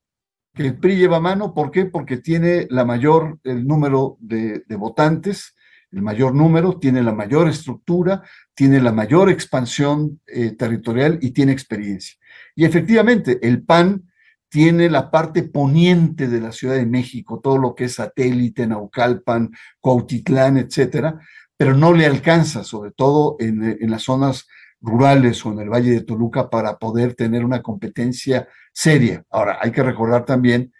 que 0.53 0.65
el 0.67 0.77
PRI 0.77 0.95
lleva 0.95 1.19
mano. 1.19 1.53
¿Por 1.53 1.69
qué? 1.69 1.85
Porque 1.85 2.17
tiene 2.17 2.67
la 2.71 2.83
mayor, 2.83 3.39
el 3.43 3.65
número 3.67 4.17
de, 4.19 4.63
votantes, 4.69 5.55
el 5.91 6.01
mayor 6.01 6.33
número, 6.33 6.79
tiene 6.79 7.03
la 7.03 7.13
mayor 7.13 7.47
estructura, 7.47 8.23
tiene 8.55 8.81
la 8.81 8.91
mayor 8.91 9.29
expansión 9.29 10.19
eh, 10.25 10.51
territorial 10.51 11.19
y 11.21 11.29
tiene 11.29 11.51
experiencia. 11.51 12.17
Y 12.57 12.65
efectivamente, 12.65 13.37
el 13.43 13.61
PAN 13.61 14.09
tiene 14.49 14.89
la 14.89 15.11
parte 15.11 15.43
poniente 15.43 16.27
de 16.27 16.41
la 16.41 16.51
Ciudad 16.51 16.73
de 16.73 16.87
México, 16.87 17.39
todo 17.39 17.59
lo 17.59 17.75
que 17.75 17.83
es 17.83 17.93
satélite, 17.93 18.65
Naucalpan, 18.65 19.51
Cuautitlán, 19.79 20.57
etcétera, 20.57 21.19
pero 21.55 21.75
no 21.75 21.93
le 21.93 22.07
alcanza, 22.07 22.63
sobre 22.63 22.89
todo 22.89 23.35
en, 23.39 23.77
en 23.79 23.91
las 23.91 24.01
zonas 24.01 24.47
rurales 24.81 25.45
o 25.45 25.51
en 25.51 25.59
el 25.59 25.69
Valle 25.69 25.91
de 25.91 26.01
Toluca 26.01 26.49
para 26.49 26.79
poder 26.79 27.13
tener 27.13 27.45
una 27.45 27.61
competencia 27.61 28.47
seria. 28.73 29.23
Ahora, 29.29 29.59
hay 29.61 29.71
que 29.71 29.83
recordar 29.83 30.25
también 30.25 30.73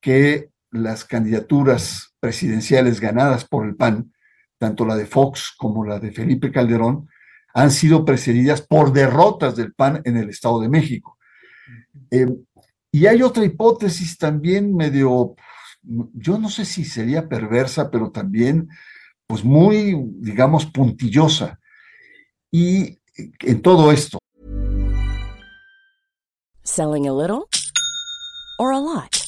que 0.00 0.48
las 0.70 1.04
candidaturas 1.04 2.14
presidenciales 2.20 3.00
ganadas 3.00 3.44
por 3.44 3.66
el 3.66 3.76
PAN, 3.76 4.14
tanto 4.56 4.86
la 4.86 4.96
de 4.96 5.04
Fox 5.04 5.54
como 5.58 5.84
la 5.84 6.00
de 6.00 6.10
Felipe 6.10 6.50
Calderón, 6.50 7.06
han 7.52 7.70
sido 7.70 8.06
precedidas 8.06 8.62
por 8.62 8.94
derrotas 8.94 9.56
del 9.56 9.74
PAN 9.74 10.00
en 10.04 10.16
el 10.16 10.30
Estado 10.30 10.62
de 10.62 10.70
México. 10.70 11.17
Eh, 12.10 12.26
y 12.90 13.06
hay 13.06 13.22
otra 13.22 13.44
hipótesis 13.44 14.16
también 14.16 14.74
medio, 14.74 15.36
yo 15.82 16.38
no 16.38 16.48
sé 16.48 16.64
si 16.64 16.84
sería 16.84 17.28
perversa, 17.28 17.90
pero 17.90 18.10
también 18.10 18.68
pues 19.26 19.44
muy, 19.44 19.94
digamos, 20.20 20.66
puntillosa. 20.66 21.60
Y 22.50 22.98
en 23.40 23.62
todo 23.62 23.92
esto. 23.92 24.18
Selling 26.62 27.08
a 27.08 27.12
little 27.12 27.46
or 28.58 28.72
a 28.72 28.80
lot? 28.80 29.27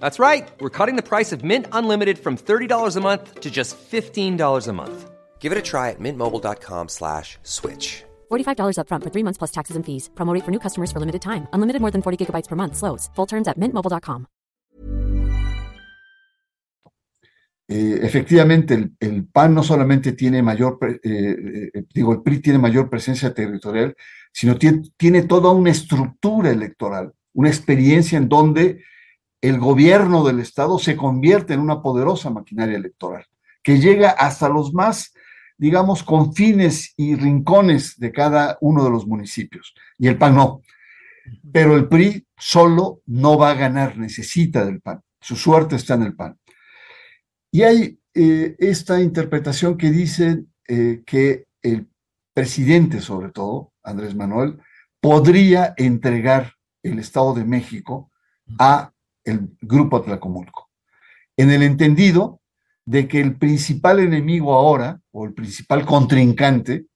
That's 0.00 0.18
right. 0.18 0.50
We're 0.60 0.70
cutting 0.78 0.96
the 0.96 1.08
price 1.08 1.30
of 1.32 1.44
Mint 1.44 1.66
Unlimited 1.72 2.18
from 2.18 2.38
$30 2.38 2.96
a 2.96 3.00
month 3.00 3.40
to 3.40 3.50
just 3.50 3.76
$15 3.76 4.68
a 4.68 4.72
month. 4.72 5.10
Give 5.40 5.52
it 5.52 5.58
a 5.58 5.62
try 5.62 5.90
at 5.90 6.00
mintmobile.com 6.00 6.88
slash 6.88 7.36
switch. 7.42 8.04
$45 8.30 8.78
upfront 8.78 9.02
for 9.04 9.10
three 9.10 9.24
months 9.24 9.36
plus 9.36 9.52
taxes 9.52 9.76
and 9.76 9.84
fees. 9.84 10.08
Promo 10.14 10.40
for 10.40 10.50
new 10.50 10.58
customers 10.58 10.90
for 10.90 11.00
limited 11.00 11.20
time. 11.20 11.46
Unlimited 11.52 11.82
more 11.82 11.90
than 11.90 12.00
40 12.00 12.16
gigabytes 12.16 12.48
per 12.48 12.56
month. 12.56 12.76
Slows. 12.76 13.10
Full 13.16 13.26
terms 13.26 13.46
at 13.48 13.58
mintmobile.com. 13.58 14.26
Eh, 17.66 17.98
efectivamente, 18.02 18.90
el, 19.00 19.26
PAN 19.26 19.54
no 19.54 19.62
solamente 19.62 20.12
tiene 20.12 20.42
mayor, 20.42 20.78
eh, 20.82 21.70
eh, 21.72 21.84
digo, 21.94 22.12
el 22.12 22.20
PRI 22.22 22.40
tiene 22.40 22.58
mayor 22.58 22.90
presencia 22.90 23.32
territorial, 23.32 23.96
sino 24.30 24.56
tiene, 24.56 24.82
tiene 24.98 25.22
toda 25.22 25.50
una 25.50 25.70
estructura 25.70 26.50
electoral, 26.50 27.12
una 27.32 27.48
experiencia 27.48 28.18
en 28.18 28.28
donde 28.28 28.84
el 29.44 29.58
gobierno 29.58 30.24
del 30.24 30.40
Estado 30.40 30.78
se 30.78 30.96
convierte 30.96 31.52
en 31.52 31.60
una 31.60 31.82
poderosa 31.82 32.30
maquinaria 32.30 32.78
electoral, 32.78 33.26
que 33.62 33.78
llega 33.78 34.08
hasta 34.08 34.48
los 34.48 34.72
más, 34.72 35.12
digamos, 35.58 36.02
confines 36.02 36.94
y 36.96 37.14
rincones 37.14 37.98
de 37.98 38.10
cada 38.10 38.56
uno 38.62 38.82
de 38.82 38.90
los 38.90 39.06
municipios. 39.06 39.74
Y 39.98 40.08
el 40.08 40.16
PAN 40.16 40.36
no. 40.36 40.62
Pero 41.52 41.76
el 41.76 41.88
PRI 41.88 42.26
solo 42.38 43.02
no 43.04 43.36
va 43.36 43.50
a 43.50 43.54
ganar, 43.54 43.98
necesita 43.98 44.64
del 44.64 44.80
PAN. 44.80 45.02
Su 45.20 45.36
suerte 45.36 45.76
está 45.76 45.92
en 45.92 46.04
el 46.04 46.16
PAN. 46.16 46.38
Y 47.50 47.64
hay 47.64 47.98
eh, 48.14 48.56
esta 48.58 49.02
interpretación 49.02 49.76
que 49.76 49.90
dice 49.90 50.42
eh, 50.68 51.02
que 51.04 51.48
el 51.60 51.90
presidente, 52.32 53.02
sobre 53.02 53.30
todo, 53.30 53.74
Andrés 53.82 54.14
Manuel, 54.14 54.58
podría 55.02 55.74
entregar 55.76 56.54
el 56.82 56.98
Estado 56.98 57.34
de 57.34 57.44
México 57.44 58.10
a 58.58 58.93
el 59.24 59.50
Grupo 59.60 59.96
Atlacomulco, 59.96 60.70
en 61.36 61.50
el 61.50 61.62
entendido 61.62 62.40
de 62.84 63.08
que 63.08 63.20
el 63.20 63.36
principal 63.36 64.00
enemigo 64.00 64.54
ahora, 64.54 65.00
o 65.10 65.24
el 65.24 65.32
principal 65.32 65.86
contrincante, 65.86 66.86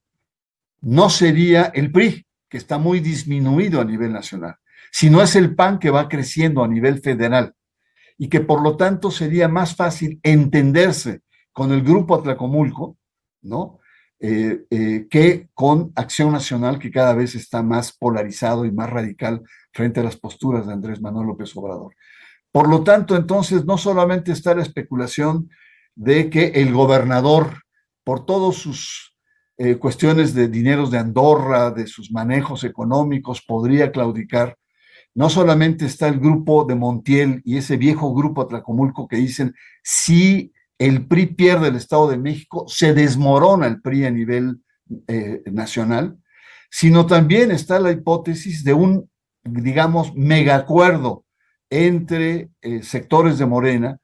no 0.81 1.11
sería 1.11 1.65
el 1.75 1.91
PRI, 1.91 2.27
que 2.49 2.59
está 2.59 2.79
muy 2.79 3.01
disminuido 3.01 3.81
a 3.81 3.85
nivel 3.85 4.13
nacional, 4.13 4.57
sino 4.91 5.23
es 5.23 5.37
el 5.37 5.55
PAN 5.55 5.79
que 5.79 5.91
va 5.91 6.09
creciendo 6.09 6.65
a 6.65 6.69
nivel 6.69 7.01
federal 7.01 7.55
y 8.17 8.29
que 8.29 8.41
por 8.41 8.63
lo 8.63 8.77
tanto 8.77 9.11
sería 9.11 9.49
más 9.49 9.77
fácil 9.77 10.19
entenderse 10.23 11.21
con 11.53 11.73
el 11.73 11.83
Grupo 11.83 12.15
Atlacomulco, 12.15 12.97
¿no? 13.43 13.79
Eh, 14.21 14.65
eh, 14.71 15.07
que 15.09 15.49
con 15.55 15.93
Acción 15.95 16.33
Nacional, 16.33 16.81
que 16.81 16.91
cada 16.91 17.15
vez 17.15 17.37
está 17.37 17.63
más 17.63 17.93
polarizado 17.97 18.65
y 18.65 18.73
más 18.73 18.91
radical 18.91 19.43
frente 19.73 20.01
a 20.01 20.03
las 20.03 20.17
posturas 20.17 20.67
de 20.67 20.73
Andrés 20.73 21.01
Manuel 21.01 21.29
López 21.29 21.57
Obrador. 21.57 21.95
Por 22.53 22.69
lo 22.69 22.83
tanto, 22.83 23.17
entonces, 23.17 23.65
no 23.65 23.79
solamente 23.79 24.33
está 24.33 24.55
la 24.55 24.63
especulación 24.63 25.51
de 25.95 26.31
que 26.31 26.47
el 26.55 26.73
gobernador, 26.73 27.63
por 28.05 28.25
todas 28.25 28.57
sus 28.57 29.15
eh, 29.59 29.77
cuestiones 29.77 30.35
de 30.35 30.49
dineros 30.49 30.91
de 30.91 30.99
Andorra, 30.99 31.71
de 31.71 31.87
sus 31.87 32.11
manejos 32.13 32.65
económicos, 32.65 33.43
podría 33.43 33.91
claudicar. 33.93 34.57
No 35.15 35.29
solamente 35.29 35.85
está 35.85 36.09
el 36.09 36.21
grupo 36.21 36.65
de 36.65 36.77
Montiel 36.77 37.43
y 37.45 37.57
ese 37.57 37.77
viejo 37.77 38.15
grupo 38.15 38.43
Atlacomulco 38.43 39.09
que 39.09 39.17
dicen, 39.17 39.55
si 39.83 40.53
el 40.79 41.07
PRI 41.07 41.27
pierde 41.27 41.69
el 41.69 41.77
Estado 41.77 42.09
de 42.09 42.19
México, 42.19 42.65
se 42.69 42.95
desmorona 42.95 43.67
el 43.67 43.83
PRI 43.83 44.05
a 44.05 44.11
nivel 44.11 44.63
eh, 45.09 45.43
nacional, 45.47 46.17
sino 46.71 47.07
también 47.07 47.51
está 47.51 47.81
la 47.81 47.91
hipótesis 47.91 48.63
de 48.63 48.75
un, 48.75 49.11
digamos, 49.43 50.15
megacuerdo 50.15 51.25
entre 51.71 52.51
eh, 52.63 52.83
sectores 52.83 53.39
de 53.39 53.47
Morena 53.47 53.99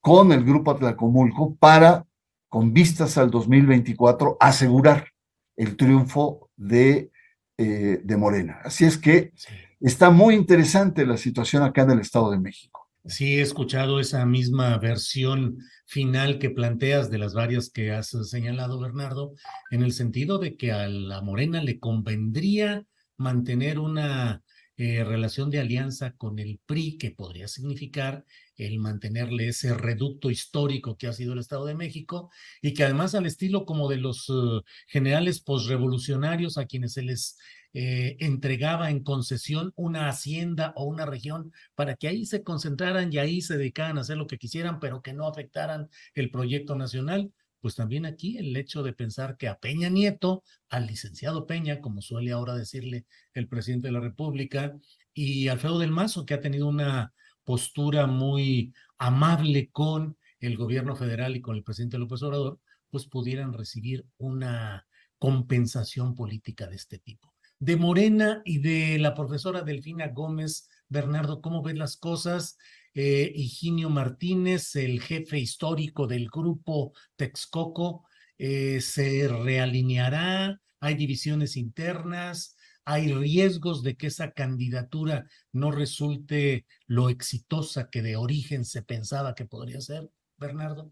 con 0.00 0.32
el 0.32 0.44
Grupo 0.44 0.70
Atlacomulco 0.70 1.56
para, 1.56 2.06
con 2.48 2.72
vistas 2.72 3.18
al 3.18 3.30
2024, 3.30 4.36
asegurar 4.40 5.08
el 5.56 5.76
triunfo 5.76 6.50
de, 6.56 7.10
eh, 7.58 8.00
de 8.02 8.16
Morena. 8.16 8.60
Así 8.64 8.84
es 8.84 8.96
que 8.96 9.32
está 9.80 10.10
muy 10.10 10.34
interesante 10.34 11.06
la 11.06 11.16
situación 11.16 11.62
acá 11.62 11.82
en 11.82 11.90
el 11.90 12.00
Estado 12.00 12.30
de 12.30 12.38
México. 12.38 12.88
Sí, 13.06 13.38
he 13.38 13.40
escuchado 13.40 13.98
esa 13.98 14.26
misma 14.26 14.76
versión 14.78 15.58
final 15.86 16.38
que 16.38 16.50
planteas 16.50 17.10
de 17.10 17.18
las 17.18 17.32
varias 17.32 17.70
que 17.70 17.92
has 17.92 18.08
señalado, 18.28 18.78
Bernardo, 18.78 19.32
en 19.70 19.82
el 19.82 19.92
sentido 19.92 20.38
de 20.38 20.56
que 20.56 20.72
a 20.72 20.86
la 20.86 21.22
Morena 21.22 21.62
le 21.62 21.78
convendría 21.78 22.84
mantener 23.16 23.78
una 23.78 24.42
eh, 24.82 25.04
relación 25.04 25.50
de 25.50 25.60
alianza 25.60 26.12
con 26.16 26.38
el 26.38 26.58
PRI, 26.64 26.96
que 26.96 27.10
podría 27.10 27.48
significar 27.48 28.24
el 28.56 28.78
mantenerle 28.78 29.48
ese 29.48 29.74
reducto 29.74 30.30
histórico 30.30 30.96
que 30.96 31.06
ha 31.06 31.12
sido 31.12 31.34
el 31.34 31.38
Estado 31.38 31.66
de 31.66 31.74
México, 31.74 32.30
y 32.62 32.72
que 32.72 32.84
además 32.84 33.14
al 33.14 33.26
estilo 33.26 33.66
como 33.66 33.90
de 33.90 33.98
los 33.98 34.30
uh, 34.30 34.62
generales 34.88 35.40
posrevolucionarios 35.40 36.56
a 36.56 36.64
quienes 36.64 36.94
se 36.94 37.02
les 37.02 37.36
eh, 37.74 38.16
entregaba 38.20 38.90
en 38.90 39.02
concesión 39.04 39.74
una 39.76 40.08
hacienda 40.08 40.72
o 40.76 40.84
una 40.84 41.04
región 41.04 41.52
para 41.74 41.94
que 41.94 42.08
ahí 42.08 42.24
se 42.24 42.42
concentraran 42.42 43.12
y 43.12 43.18
ahí 43.18 43.42
se 43.42 43.58
dedicaran 43.58 43.98
a 43.98 44.00
hacer 44.00 44.16
lo 44.16 44.26
que 44.26 44.38
quisieran, 44.38 44.80
pero 44.80 45.02
que 45.02 45.12
no 45.12 45.28
afectaran 45.28 45.90
el 46.14 46.30
proyecto 46.30 46.74
nacional, 46.74 47.34
pues 47.60 47.74
también 47.74 48.06
aquí 48.06 48.38
el 48.38 48.56
hecho 48.56 48.82
de 48.82 48.92
pensar 48.92 49.36
que 49.36 49.48
a 49.48 49.58
Peña 49.58 49.88
Nieto, 49.88 50.42
al 50.68 50.86
licenciado 50.86 51.46
Peña, 51.46 51.80
como 51.80 52.02
suele 52.02 52.32
ahora 52.32 52.54
decirle 52.54 53.06
el 53.34 53.48
presidente 53.48 53.88
de 53.88 53.92
la 53.92 54.00
República, 54.00 54.74
y 55.12 55.48
Alfredo 55.48 55.78
del 55.78 55.90
Mazo, 55.90 56.24
que 56.24 56.34
ha 56.34 56.40
tenido 56.40 56.68
una 56.68 57.12
postura 57.44 58.06
muy 58.06 58.72
amable 58.98 59.70
con 59.70 60.16
el 60.40 60.56
gobierno 60.56 60.96
federal 60.96 61.36
y 61.36 61.40
con 61.40 61.56
el 61.56 61.62
presidente 61.62 61.98
López 61.98 62.22
Obrador, 62.22 62.60
pues 62.90 63.06
pudieran 63.06 63.52
recibir 63.52 64.06
una 64.16 64.86
compensación 65.18 66.14
política 66.14 66.66
de 66.66 66.76
este 66.76 66.98
tipo. 66.98 67.34
De 67.58 67.76
Morena 67.76 68.40
y 68.44 68.58
de 68.58 68.98
la 68.98 69.14
profesora 69.14 69.62
Delfina 69.62 70.08
Gómez, 70.08 70.68
Bernardo, 70.90 71.40
¿cómo 71.40 71.62
ves 71.62 71.76
las 71.76 71.96
cosas? 71.96 72.58
eh, 72.94 73.32
Higinio 73.34 73.90
Martínez, 73.90 74.74
el 74.76 75.00
jefe 75.00 75.38
histórico 75.38 76.06
del 76.06 76.28
grupo 76.28 76.92
Texcoco, 77.16 78.06
eh, 78.38 78.80
se 78.80 79.28
realineará, 79.28 80.60
hay 80.80 80.94
divisiones 80.94 81.56
internas, 81.56 82.56
hay 82.84 83.12
riesgos 83.12 83.82
de 83.82 83.96
que 83.96 84.08
esa 84.08 84.32
candidatura 84.32 85.26
no 85.52 85.70
resulte 85.70 86.66
lo 86.86 87.10
exitosa 87.10 87.90
que 87.90 88.02
de 88.02 88.16
origen 88.16 88.64
se 88.64 88.82
pensaba 88.82 89.34
que 89.34 89.44
podría 89.44 89.80
ser, 89.80 90.10
Bernardo. 90.38 90.90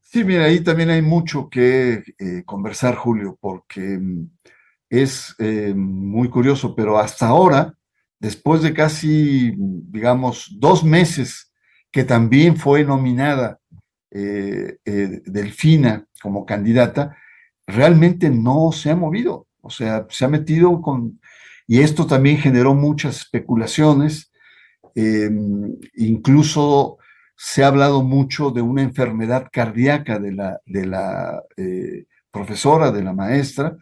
Sí, 0.00 0.24
mira, 0.24 0.44
ahí 0.44 0.60
también 0.62 0.90
hay 0.90 1.02
mucho 1.02 1.50
que 1.50 2.02
eh, 2.18 2.42
conversar, 2.46 2.94
Julio, 2.96 3.36
porque 3.40 3.80
mm, 3.80 4.30
es 4.90 5.34
muy 5.74 6.30
curioso, 6.30 6.74
pero 6.74 6.98
hasta 6.98 7.26
ahora 7.26 7.77
después 8.18 8.62
de 8.62 8.74
casi, 8.74 9.52
digamos, 9.56 10.56
dos 10.58 10.84
meses 10.84 11.52
que 11.90 12.04
también 12.04 12.56
fue 12.56 12.84
nominada 12.84 13.58
eh, 14.10 14.78
eh, 14.84 15.22
Delfina 15.24 16.06
como 16.20 16.46
candidata, 16.46 17.16
realmente 17.66 18.30
no 18.30 18.72
se 18.72 18.90
ha 18.90 18.96
movido. 18.96 19.46
O 19.60 19.70
sea, 19.70 20.06
se 20.10 20.24
ha 20.24 20.28
metido 20.28 20.80
con... 20.80 21.20
Y 21.66 21.80
esto 21.80 22.06
también 22.06 22.38
generó 22.38 22.74
muchas 22.74 23.18
especulaciones. 23.18 24.32
Em, 24.94 25.76
incluso 25.94 26.98
se 27.36 27.62
ha 27.62 27.68
hablado 27.68 28.02
mucho 28.02 28.50
de 28.50 28.62
una 28.62 28.82
enfermedad 28.82 29.48
cardíaca 29.52 30.18
de 30.18 30.32
la, 30.32 30.60
de 30.66 30.86
la 30.86 31.42
eh, 31.56 32.06
profesora, 32.30 32.90
de 32.90 33.02
la 33.02 33.12
maestra, 33.12 33.76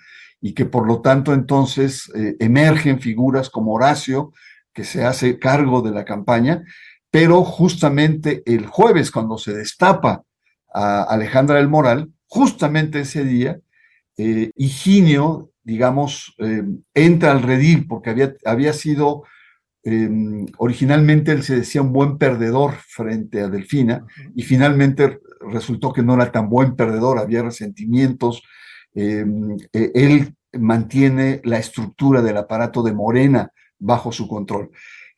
y 0.47 0.53
que 0.53 0.65
por 0.65 0.87
lo 0.87 1.01
tanto 1.01 1.35
entonces 1.35 2.09
eh, 2.15 2.37
emergen 2.39 3.01
figuras 3.01 3.51
como 3.51 3.73
Horacio, 3.73 4.33
que 4.73 4.85
se 4.85 5.05
hace 5.05 5.41
cargo 5.41 5.83
de 5.83 5.91
la 5.91 6.05
campaña, 6.05 6.63
pero 7.11 7.43
justamente 7.43 8.45
el 8.47 8.67
jueves, 8.67 9.11
cuando 9.11 9.39
se 9.39 9.53
destapa 9.53 10.23
a 10.73 11.03
Alejandra 11.03 11.57
del 11.57 11.69
Moral, 11.69 12.13
justamente 12.29 13.01
ese 13.01 13.25
día, 13.25 13.59
eh, 14.17 14.53
Higinio, 14.55 15.51
digamos, 15.65 16.37
eh, 16.39 16.63
entra 16.95 17.33
al 17.33 17.43
redil, 17.43 17.89
porque 17.89 18.11
había, 18.11 18.37
había 18.45 18.73
sido, 18.73 19.25
originalmente 20.59 21.33
él 21.33 21.43
se 21.43 21.57
decía 21.57 21.83
un 21.83 21.93
buen 21.93 22.19
perdedor 22.19 22.75
frente 22.87 23.41
a 23.41 23.49
Delfina, 23.49 24.05
y 24.37 24.43
finalmente 24.45 25.19
resultó 25.41 25.93
que 25.93 26.05
no 26.05 26.15
era 26.15 26.31
tan 26.31 26.49
buen 26.49 26.77
perdedor, 26.77 27.19
había 27.19 27.43
resentimientos, 27.43 28.45
eh, 28.97 29.25
él 29.73 30.35
mantiene 30.55 31.43
la 31.45 31.59
estructura 31.59 32.23
del 32.23 32.39
aparato 32.39 32.83
de 32.83 32.95
Morena 32.95 33.53
bajo 33.79 34.11
su 34.11 34.27
control. 34.27 34.71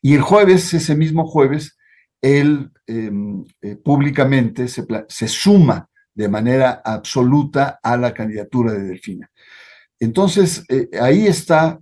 Y 0.03 0.15
el 0.15 0.21
jueves, 0.21 0.75
ese 0.75 0.97
mismo 0.97 1.27
jueves, 1.27 1.79
él 2.21 2.73
em, 2.89 3.45
eh, 3.63 3.77
públicamente 3.77 4.67
se, 4.67 4.85
se, 5.09 5.29
suma 5.29 5.89
de 6.13 6.29
manera 6.29 6.83
absoluta 6.85 7.79
a 7.81 7.97
la 7.97 8.13
candidatura 8.13 8.73
de 8.73 8.83
Delfina. 8.83 9.31
Entonces, 10.01 10.65
eh, 10.69 10.89
ahí 11.01 11.27
está, 11.27 11.81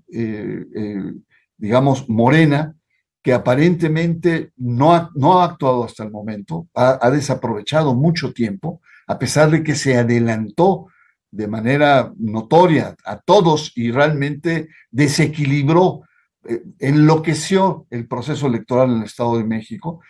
digamos, 1.56 2.08
Morena, 2.08 2.74
que 3.22 3.32
aparentemente 3.32 4.52
no 4.56 4.94
ha, 4.94 5.10
no 5.14 5.40
ha 5.40 5.44
actuado 5.44 5.84
hasta 5.84 6.04
el 6.04 6.10
momento, 6.10 6.68
ha 6.74 7.10
desaprovechado 7.10 7.94
mucho 7.94 8.32
tiempo, 8.32 8.80
a 9.06 9.18
pesar 9.18 9.50
de 9.50 9.62
que 9.62 9.74
se 9.74 9.96
adelantó 9.96 10.88
de 11.30 11.48
manera 11.48 12.12
notoria 12.18 12.96
a 13.04 13.18
todos 13.18 13.72
y 13.76 13.90
realmente 13.90 14.68
desequilibró, 14.90 16.02
eh, 16.48 16.62
enloqueció 16.78 17.86
el 17.90 18.06
proceso 18.06 18.46
electoral 18.46 18.90
en 18.90 18.96
el 18.98 19.04
Estado 19.04 19.38
de 19.38 19.44
México. 19.44 20.00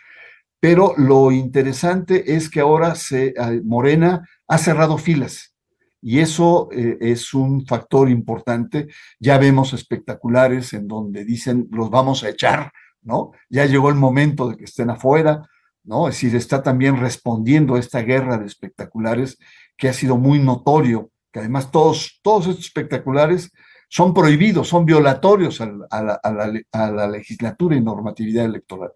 Pero 0.59 0.93
lo 0.97 1.31
interesante 1.31 2.35
es 2.35 2.49
que 2.49 2.61
ahora 2.61 2.93
eh, 3.11 3.33
Morena 3.63 4.27
ha 4.47 4.57
cerrado 4.57 4.97
filas 4.97 5.53
y 6.01 6.19
eso 6.19 6.69
eh, 6.71 6.97
es 7.01 7.33
un 7.33 7.65
factor 7.65 8.09
importante. 8.09 8.87
Ya 9.19 9.37
vemos 9.37 9.73
espectaculares 9.73 10.73
en 10.73 10.87
donde 10.87 11.25
dicen 11.25 11.67
los 11.71 11.89
vamos 11.89 12.23
a 12.23 12.29
echar, 12.29 12.71
¿no? 13.01 13.31
Ya 13.49 13.65
llegó 13.65 13.89
el 13.89 13.95
momento 13.95 14.49
de 14.49 14.57
que 14.57 14.65
estén 14.65 14.89
afuera, 14.89 15.41
¿no? 15.83 16.07
Es 16.07 16.15
decir, 16.15 16.35
está 16.35 16.63
también 16.63 16.97
respondiendo 16.97 17.75
a 17.75 17.79
esta 17.79 18.01
guerra 18.01 18.37
de 18.37 18.45
espectaculares 18.45 19.37
que 19.77 19.89
ha 19.89 19.93
sido 19.93 20.17
muy 20.17 20.39
notorio 20.39 21.11
además 21.39 21.71
todos, 21.71 22.19
todos 22.21 22.47
estos 22.47 22.65
espectaculares 22.65 23.51
son 23.89 24.13
prohibidos, 24.13 24.67
son 24.67 24.85
violatorios 24.85 25.61
a 25.61 25.69
la, 26.01 27.07
legislatura 27.07 27.75
y 27.75 27.81
normatividad 27.81 28.45
electoral. 28.45 28.91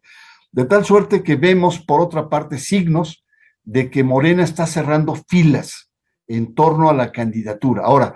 De 0.52 0.65
tal 0.65 0.84
suerte 0.84 1.24
que 1.24 1.36
vemos, 1.36 1.80
por 1.80 2.02
otra 2.02 2.30
parte, 2.30 2.58
signos 2.58 3.24
de 3.63 3.89
que 3.89 4.04
Morena 4.04 4.44
está 4.44 4.67
cerrando 4.67 5.15
filas 5.15 5.89
en 6.28 6.54
torno 6.54 6.89
a 6.89 6.94
la 6.94 7.12
candidatura. 7.12 7.84
Ahora, 7.86 8.15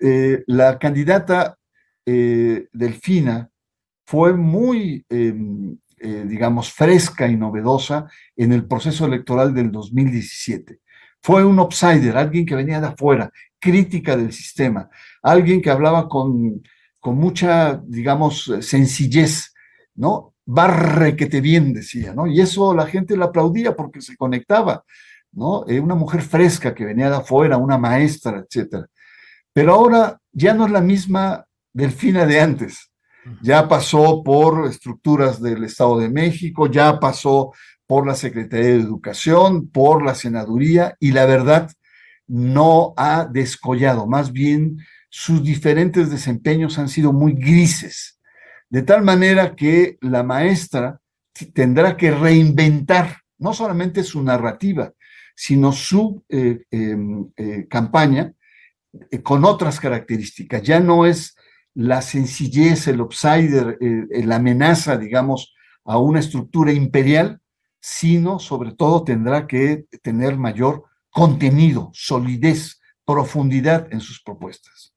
eh, 0.00 0.42
la 0.46 0.78
candidata 0.78 1.58
eh, 2.06 2.68
Delfina 2.72 3.50
fue 4.06 4.32
muy, 4.32 5.04
em, 5.10 5.76
eh, 5.98 6.24
digamos, 6.26 6.72
fresca 6.72 7.28
y 7.28 7.36
novedosa 7.36 8.06
en 8.34 8.52
el 8.52 8.66
proceso 8.66 9.04
electoral 9.04 9.54
del 9.54 9.70
2017. 9.70 10.80
Fue 11.22 11.44
un 11.44 11.58
outsider, 11.58 12.16
alguien 12.16 12.44
que 12.44 12.54
venía 12.54 12.80
de 12.80 12.88
afuera, 12.88 13.30
crítica 13.58 14.16
del 14.16 14.32
sistema, 14.32 14.90
alguien 15.22 15.62
que 15.62 15.70
hablaba 15.70 16.08
con, 16.08 16.62
con 16.98 17.16
mucha, 17.16 17.80
digamos, 17.84 18.52
sencillez, 18.60 19.54
¿no? 19.94 20.34
Barre 20.44 21.14
que 21.14 21.26
te 21.26 21.40
bien, 21.40 21.72
decía, 21.72 22.12
¿no? 22.12 22.26
Y 22.26 22.40
eso 22.40 22.74
la 22.74 22.86
gente 22.86 23.16
le 23.16 23.24
aplaudía 23.24 23.76
porque 23.76 24.00
se 24.00 24.16
conectaba, 24.16 24.84
¿no? 25.32 25.64
Eh, 25.68 25.78
una 25.78 25.94
mujer 25.94 26.22
fresca 26.22 26.74
que 26.74 26.84
venía 26.84 27.08
de 27.08 27.16
afuera, 27.16 27.56
una 27.56 27.78
maestra, 27.78 28.44
etcétera. 28.44 28.86
Pero 29.52 29.74
ahora 29.74 30.18
ya 30.32 30.54
no 30.54 30.66
es 30.66 30.72
la 30.72 30.80
misma 30.80 31.46
Delfina 31.72 32.26
de 32.26 32.40
antes. 32.40 32.90
Ya 33.40 33.68
pasó 33.68 34.22
por 34.22 34.66
estructuras 34.66 35.40
del 35.40 35.64
Estado 35.64 35.98
de 36.00 36.08
México, 36.08 36.66
ya 36.66 36.98
pasó 36.98 37.52
por 37.92 38.06
la 38.06 38.14
Secretaría 38.14 38.68
de 38.68 38.80
Educación, 38.80 39.68
por 39.68 40.02
la 40.02 40.14
Senaduría, 40.14 40.96
y 40.98 41.12
la 41.12 41.26
verdad 41.26 41.70
no 42.26 42.94
ha 42.96 43.26
descollado, 43.26 44.06
más 44.06 44.32
bien 44.32 44.78
sus 45.10 45.44
diferentes 45.44 46.10
desempeños 46.10 46.78
han 46.78 46.88
sido 46.88 47.12
muy 47.12 47.34
grises, 47.34 48.18
de 48.70 48.80
tal 48.80 49.02
manera 49.02 49.54
que 49.54 49.98
la 50.00 50.22
maestra 50.22 51.00
tendrá 51.52 51.98
que 51.98 52.10
reinventar 52.12 53.18
no 53.36 53.52
solamente 53.52 54.02
su 54.04 54.22
narrativa, 54.22 54.94
sino 55.36 55.70
su 55.70 56.24
eh, 56.30 56.62
em, 56.70 57.30
eh, 57.36 57.66
campaña 57.68 58.32
eh, 59.10 59.20
con 59.20 59.44
otras 59.44 59.78
características. 59.78 60.62
Ya 60.62 60.80
no 60.80 61.04
es 61.04 61.36
la 61.74 62.00
sencillez, 62.00 62.88
el 62.88 63.00
outsider, 63.00 63.76
la 63.80 64.36
amenaza, 64.36 64.96
digamos, 64.96 65.54
a 65.84 65.98
una 65.98 66.20
estructura 66.20 66.72
imperial, 66.72 67.41
sino 67.82 68.38
sobre 68.38 68.72
todo 68.72 69.02
tendrá 69.02 69.46
que 69.48 69.86
tener 70.02 70.38
mayor 70.38 70.84
contenido, 71.10 71.90
solidez, 71.92 72.80
profundidad 73.04 73.92
en 73.92 74.00
sus 74.00 74.22
propuestas. 74.22 74.94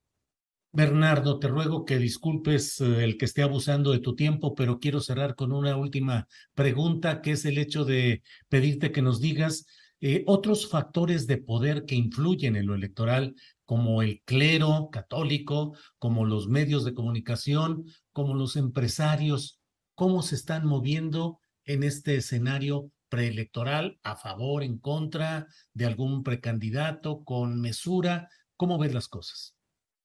Bernardo, 0.71 1.39
te 1.39 1.47
ruego 1.47 1.83
que 1.83 1.97
disculpes 1.97 2.79
eh, 2.81 3.03
el 3.03 3.17
que 3.17 3.25
esté 3.25 3.41
abusando 3.41 3.91
de 3.91 3.99
tu 3.99 4.15
tiempo, 4.15 4.53
pero 4.53 4.79
quiero 4.79 4.99
cerrar 4.99 5.35
con 5.35 5.51
una 5.51 5.75
última 5.77 6.27
pregunta, 6.53 7.21
que 7.21 7.31
es 7.31 7.45
el 7.45 7.57
hecho 7.57 7.85
de 7.85 8.21
pedirte 8.49 8.91
que 8.91 9.01
nos 9.01 9.19
digas 9.19 9.65
eh, 10.01 10.23
otros 10.27 10.69
factores 10.69 11.25
de 11.25 11.37
poder 11.37 11.85
que 11.85 11.95
influyen 11.95 12.55
en 12.55 12.67
lo 12.67 12.75
electoral, 12.75 13.35
como 13.63 14.03
el 14.03 14.21
clero 14.25 14.89
católico, 14.91 15.75
como 15.97 16.25
los 16.25 16.47
medios 16.47 16.85
de 16.85 16.93
comunicación, 16.93 17.85
como 18.11 18.35
los 18.35 18.57
empresarios, 18.57 19.59
cómo 19.95 20.21
se 20.21 20.35
están 20.35 20.67
moviendo 20.67 21.39
en 21.65 21.83
este 21.83 22.17
escenario 22.17 22.91
preelectoral, 23.09 23.99
a 24.03 24.15
favor, 24.15 24.63
en 24.63 24.77
contra 24.77 25.47
de 25.73 25.85
algún 25.85 26.23
precandidato, 26.23 27.23
con 27.23 27.61
mesura? 27.61 28.29
¿Cómo 28.57 28.77
ves 28.77 28.93
las 28.93 29.07
cosas? 29.07 29.55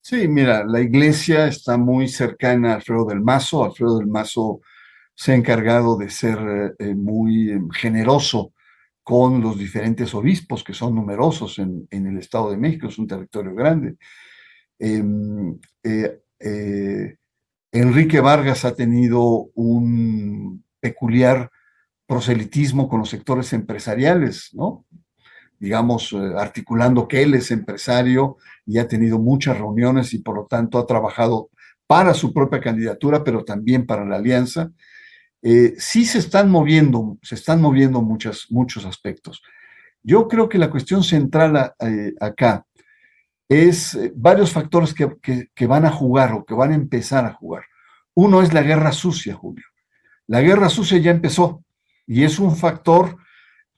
Sí, 0.02 0.28
mira, 0.28 0.64
la 0.64 0.80
iglesia 0.80 1.46
está 1.46 1.76
muy 1.76 2.08
cercana 2.08 2.72
a 2.72 2.74
Alfredo 2.76 3.04
del 3.06 3.20
Mazo. 3.20 3.64
Alfredo 3.64 3.98
del 3.98 4.06
Mazo 4.06 4.60
se 5.14 5.32
ha 5.32 5.34
encargado 5.34 5.98
de 5.98 6.08
ser 6.08 6.38
eh, 6.38 6.72
eh, 6.78 6.94
muy 6.94 7.50
em, 7.50 7.68
generoso 7.70 8.54
con 9.02 9.40
los 9.42 9.58
diferentes 9.58 10.14
obispos, 10.14 10.64
que 10.64 10.72
son 10.74 10.94
numerosos 10.94 11.58
en, 11.58 11.86
el 11.90 12.18
Estado 12.18 12.50
de 12.50 12.56
México, 12.56 12.88
es 12.88 12.98
un 12.98 13.06
territorio 13.06 13.54
grande. 13.54 13.96
Em, 14.78 15.58
eh, 15.82 17.16
Enrique 17.72 18.20
Vargas 18.20 18.64
ha 18.64 18.74
tenido 18.74 19.50
un 19.54 20.64
peculiar 20.80 21.50
proselitismo 22.10 22.88
con 22.88 22.98
los 22.98 23.08
sectores 23.08 23.52
empresariales, 23.52 24.50
¿no? 24.52 24.84
Digamos, 25.60 26.12
eh, 26.12 26.16
articulando 26.36 27.06
que 27.06 27.22
él 27.22 27.34
es 27.34 27.52
empresario 27.52 28.36
y 28.66 28.78
ha 28.78 28.88
tenido 28.88 29.20
muchas 29.20 29.56
reuniones 29.56 30.12
y 30.12 30.18
por 30.18 30.34
lo 30.34 30.46
tanto 30.46 30.80
ha 30.80 30.86
trabajado 30.86 31.50
para 31.86 32.12
su 32.12 32.34
propia 32.34 32.60
candidatura, 32.60 33.22
pero 33.22 33.44
también 33.44 33.86
para 33.86 34.04
la 34.04 34.16
alianza. 34.16 34.72
Eh, 35.40 35.74
sí 35.78 36.04
se 36.04 36.18
están 36.18 36.50
moviendo, 36.50 37.16
se 37.22 37.36
están 37.36 37.60
moviendo 37.60 38.02
muchas, 38.02 38.46
muchos 38.50 38.84
aspectos. 38.86 39.40
Yo 40.02 40.26
creo 40.26 40.48
que 40.48 40.58
la 40.58 40.68
cuestión 40.68 41.04
central 41.04 41.74
eh, 41.78 42.12
acá 42.20 42.66
es 43.48 43.96
varios 44.16 44.52
factores 44.52 44.92
que, 44.94 45.16
que 45.54 45.66
van 45.68 45.86
a 45.86 45.92
jugar 45.92 46.32
o 46.32 46.44
que 46.44 46.54
van 46.54 46.72
a 46.72 46.74
empezar 46.74 47.24
a 47.24 47.34
jugar. 47.34 47.62
Uno 48.14 48.42
es 48.42 48.52
la 48.52 48.62
guerra 48.62 48.90
sucia, 48.90 49.34
Julio. 49.34 49.69
La 50.30 50.42
guerra 50.42 50.68
sucia 50.68 50.96
ya 50.98 51.10
empezó. 51.10 51.64
Y 52.06 52.22
es 52.22 52.38
un 52.38 52.56
factor 52.56 53.16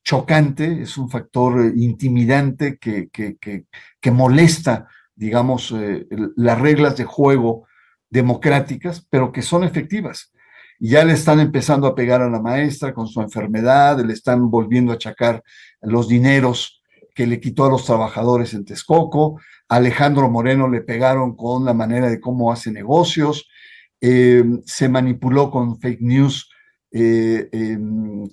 chocante, 0.04 0.82
es 0.82 0.98
un 0.98 1.08
factor 1.08 1.64
eh, 1.64 1.72
intimidante 1.76 2.76
que, 2.76 4.10
molesta, 4.12 4.86
digamos, 5.14 5.72
eh, 5.74 6.06
las 6.36 6.60
reglas 6.60 6.98
de 6.98 7.04
juego 7.04 7.66
democráticas, 8.10 9.06
pero 9.08 9.32
que 9.32 9.40
son 9.40 9.64
efectivas. 9.64 10.30
Ya 10.78 11.06
le 11.06 11.14
están 11.14 11.40
empezando 11.40 11.86
a 11.86 11.94
pegar 11.94 12.20
a 12.20 12.28
la 12.28 12.42
maestra 12.42 12.92
con 12.92 13.06
su 13.06 13.22
enfermedad, 13.22 14.04
le 14.04 14.12
están 14.12 14.50
volviendo 14.50 14.92
a 14.92 14.96
achacar 14.96 15.42
los 15.80 16.06
dineros 16.06 16.82
que 17.14 17.26
le 17.26 17.40
quitó 17.40 17.64
a 17.64 17.70
los 17.70 17.86
trabajadores 17.86 18.52
en 18.52 18.66
Texcoco. 18.66 19.40
Alejandro 19.70 20.28
Moreno 20.28 20.68
le 20.68 20.82
pegaron 20.82 21.34
con 21.34 21.64
la 21.64 21.72
manera 21.72 22.10
de 22.10 22.20
cómo 22.20 22.52
hace 22.52 22.70
negocios. 22.70 23.48
Eh, 24.04 24.42
se 24.66 24.88
manipuló 24.88 25.48
con 25.52 25.78
fake 25.78 26.00
news 26.00 26.50
eh, 26.90 27.78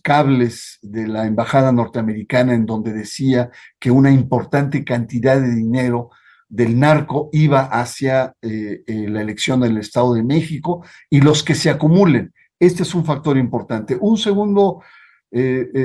cables 0.01 0.79
de 0.81 1.07
la 1.07 1.27
embajada 1.27 1.71
norteamericana 1.71 2.55
en 2.55 2.65
donde 2.65 2.91
decía 2.91 3.51
que 3.77 3.91
una 3.91 4.09
importante 4.09 4.83
cantidad 4.83 5.39
de 5.39 5.53
dinero 5.53 6.09
del 6.47 6.79
narco 6.79 7.29
iba 7.33 7.65
hacia 7.65 8.33
eh, 8.41 8.83
la 8.87 9.21
elección 9.21 9.59
del 9.59 9.77
Estado 9.77 10.15
de 10.15 10.23
México 10.23 10.83
y 11.07 11.21
los 11.21 11.43
que 11.43 11.53
se 11.53 11.69
acumulen. 11.69 12.33
Este 12.59 12.81
es 12.81 12.95
un 12.95 13.05
factor 13.05 13.37
importante. 13.37 13.95
Un 14.01 14.17
segundo 14.17 14.81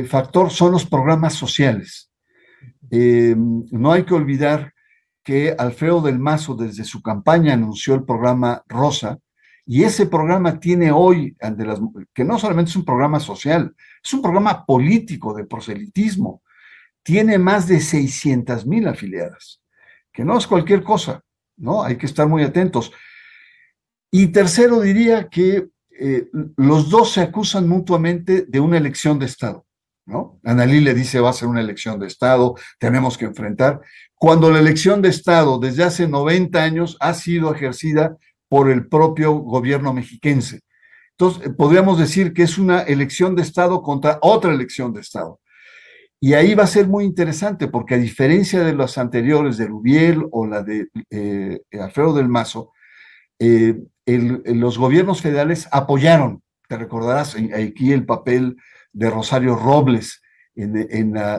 factor 0.09 0.51
son 0.51 0.73
los 0.73 0.87
programas 0.87 1.35
sociales. 1.35 2.11
no 2.91 3.93
hay 3.93 4.05
que 4.05 4.15
olvidar 4.15 4.73
que 5.23 5.55
Alfredo 5.59 6.01
del 6.01 6.19
Mazo 6.19 6.55
desde 6.55 6.85
su 6.85 7.03
campaña 7.03 7.53
anunció 7.53 7.95
el 7.95 8.05
programa 8.05 8.63
Rosa, 8.67 9.19
y 9.67 9.85
ese 9.85 10.07
programa 10.07 10.61
tiene 10.61 10.93
hoy, 10.93 11.37
que 12.13 12.25
no 12.25 12.39
solamente 12.39 12.71
es 12.71 12.77
un 12.77 12.85
programa 12.85 13.19
social, 13.19 13.75
es 14.03 14.13
un 14.13 14.21
programa 14.21 14.67
político 14.67 15.33
de 15.33 15.45
proselitismo. 15.45 16.43
Tiene 17.03 17.39
más 17.39 17.67
de 17.67 17.81
600 17.81 18.67
mil 18.67 18.87
afiliadas, 18.87 19.63
que 20.13 20.25
no 20.25 20.37
es 20.37 20.47
cualquier 20.47 20.83
cosa, 20.83 21.23
¿no? 21.57 21.83
Hay 21.83 21.97
que 21.97 22.07
estar 22.07 22.29
muy 22.29 22.43
atentos. 22.43 22.93
Y 24.11 24.29
tercero, 24.29 24.81
diría 24.81 25.29
que 25.29 25.69
eh, 25.99 26.29
los 26.57 26.91
dos 26.91 27.13
se 27.13 27.23
acusan 27.23 27.69
mutuamente 27.69 28.45
de 28.47 28.61
una 28.61 28.77
elección 28.77 29.19
de 29.19 29.27
Estado, 29.27 29.65
¿no? 30.07 30.41
Analí 30.45 30.81
le 30.81 30.93
dice 30.93 31.21
va 31.21 31.31
a 31.31 31.35
ser 31.35 31.49
una 31.49 31.61
elección 31.61 31.99
de 31.99 32.07
Estado, 32.07 32.55
tenemos 32.79 33.17
que 33.17 33.25
enfrentar, 33.25 33.81
cuando 34.15 34.51
la 34.51 34.59
elección 34.59 35.01
de 35.01 35.09
Estado 35.09 35.59
desde 35.59 35.85
hace 35.85 36.07
90 36.07 36.63
años 36.63 36.97
ha 37.01 37.15
sido 37.15 37.55
ejercida 37.55 38.17
por 38.55 38.71
el 38.71 38.87
propio 38.87 39.33
gobierno 39.33 39.93
mexiquense. 39.93 40.61
Entonces, 41.19 41.45
eh, 41.45 41.51
podríamos 41.51 41.99
decir 41.99 42.33
que 42.33 42.45
es 42.45 42.57
una 42.57 42.83
elección 42.83 43.35
de 43.35 43.43
Estado 43.43 43.83
contra 43.83 44.21
otra 44.23 44.53
elección 44.53 44.93
de 44.93 45.01
Estado. 45.01 45.41
Y 46.21 46.35
ahí 46.35 46.55
va 46.55 46.63
a 46.63 46.69
ser 46.69 46.87
muy 46.87 47.05
interesante, 47.05 47.67
porque 47.67 47.97
a 47.97 47.99
diferencia 47.99 48.63
de 48.63 48.73
las 48.73 48.97
anteriores, 48.97 49.57
de 49.57 49.67
Rubiel 49.67 50.25
o 50.31 50.47
la 50.47 50.63
de 50.63 50.87
eh, 51.11 51.63
Alfredo 51.73 52.15
del 52.15 52.29
Mazo, 52.29 52.71
eh, 53.41 53.75
los 54.07 54.79
gobiernos 54.79 55.21
federales 55.21 55.67
apoyaron, 55.73 56.41
te 56.69 56.77
recordarás 56.77 57.35
aquí 57.35 57.91
el 57.91 58.07
papel 58.07 58.57
de 58.93 59.11
Rosario 59.11 59.57
Robles 59.57 60.23
en, 60.55 60.77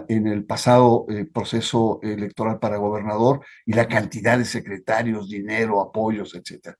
en, 0.09 0.27
el 0.27 0.43
pasado 0.43 1.05
proceso 1.33 2.01
electoral 2.03 2.59
para 2.59 2.75
gobernador 2.75 3.39
y 3.65 3.71
la 3.71 3.87
cantidad 3.87 4.37
de 4.37 4.43
secretarios, 4.43 5.29
dinero, 5.29 5.79
apoyos, 5.79 6.35
etcétera 6.35 6.77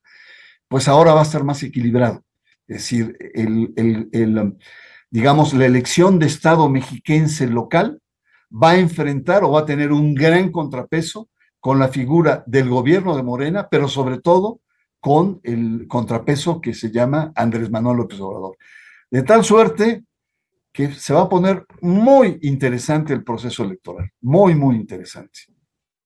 pues 0.68 0.88
ahora 0.88 1.14
va 1.14 1.22
a 1.22 1.26
ser 1.26 1.44
más 1.44 1.62
equilibrado. 1.62 2.24
Es 2.66 2.78
decir, 2.78 3.16
el, 3.34 4.56
digamos, 5.10 5.54
la 5.54 5.66
elección 5.66 6.18
de 6.18 6.26
Estado 6.26 6.68
mexiquense 6.68 7.46
local 7.46 8.00
va 8.50 8.70
a 8.70 8.78
enfrentar 8.78 9.44
o 9.44 9.52
va 9.52 9.60
a 9.60 9.66
tener 9.66 9.92
un 9.92 10.14
gran 10.14 10.50
contrapeso 10.50 11.28
con 11.60 11.78
la 11.78 11.88
figura 11.88 12.44
del 12.46 12.68
gobierno 12.68 13.16
de 13.16 13.22
Morena, 13.22 13.68
pero 13.70 13.88
sobre 13.88 14.20
todo 14.20 14.60
con 15.00 15.40
el 15.44 15.86
contrapeso 15.88 16.60
que 16.60 16.74
se 16.74 16.90
llama 16.90 17.32
Andrés 17.34 17.70
Manuel 17.70 17.98
López 17.98 18.20
Obrador. 18.20 18.56
De 19.10 19.22
tal 19.22 19.44
suerte 19.44 20.04
que 20.72 20.92
se 20.92 21.14
va 21.14 21.22
a 21.22 21.28
poner 21.28 21.64
muy 21.80 22.38
interesante 22.42 23.14
el 23.14 23.24
proceso 23.24 23.64
electoral, 23.64 24.10
muy, 24.20 24.54
muy 24.54 24.76
interesante. 24.76 25.40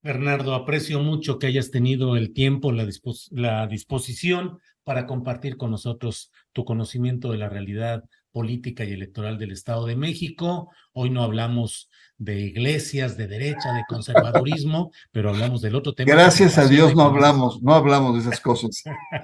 Bernardo, 0.03 0.55
aprecio 0.55 1.01
mucho 1.01 1.39
que 1.39 1.47
hayas 1.47 1.71
tenido 1.71 2.17
el 2.17 2.33
tiempo, 2.33 2.73
la, 2.73 2.89
la 3.33 3.67
disposición 3.67 4.59
para 4.83 5.07
compartir 5.07 5.57
con 5.57 5.71
nosotros 5.71 6.33
tu 6.53 6.65
conocimiento 6.65 7.31
de 7.33 7.39
la 7.39 7.49
realidad 7.49 8.05
política 8.33 8.85
y 8.85 8.93
electoral 8.93 9.39
del 9.39 9.53
Estado 9.53 9.87
de 9.87 9.97
México. 9.97 10.71
Hoy 10.93 11.11
no 11.11 11.23
hablamos 11.23 11.91
de 12.17 12.41
iglesias, 12.41 13.17
de 13.17 13.27
derecha, 13.27 13.73
de 13.75 13.85
conservadurismo, 13.89 14.93
pero 15.13 15.31
hablamos 15.31 15.61
del 15.61 15.75
otro 15.75 15.95
tema. 15.95 16.13
Gracias 16.13 16.57
a 16.59 16.67
Dios 16.67 16.95
no 16.95 17.03
hablamos, 17.03 17.63
no 17.63 17.75
hablamos 17.75 18.15
de 18.15 18.21
esas 18.21 18.41
cosas. 18.41 18.83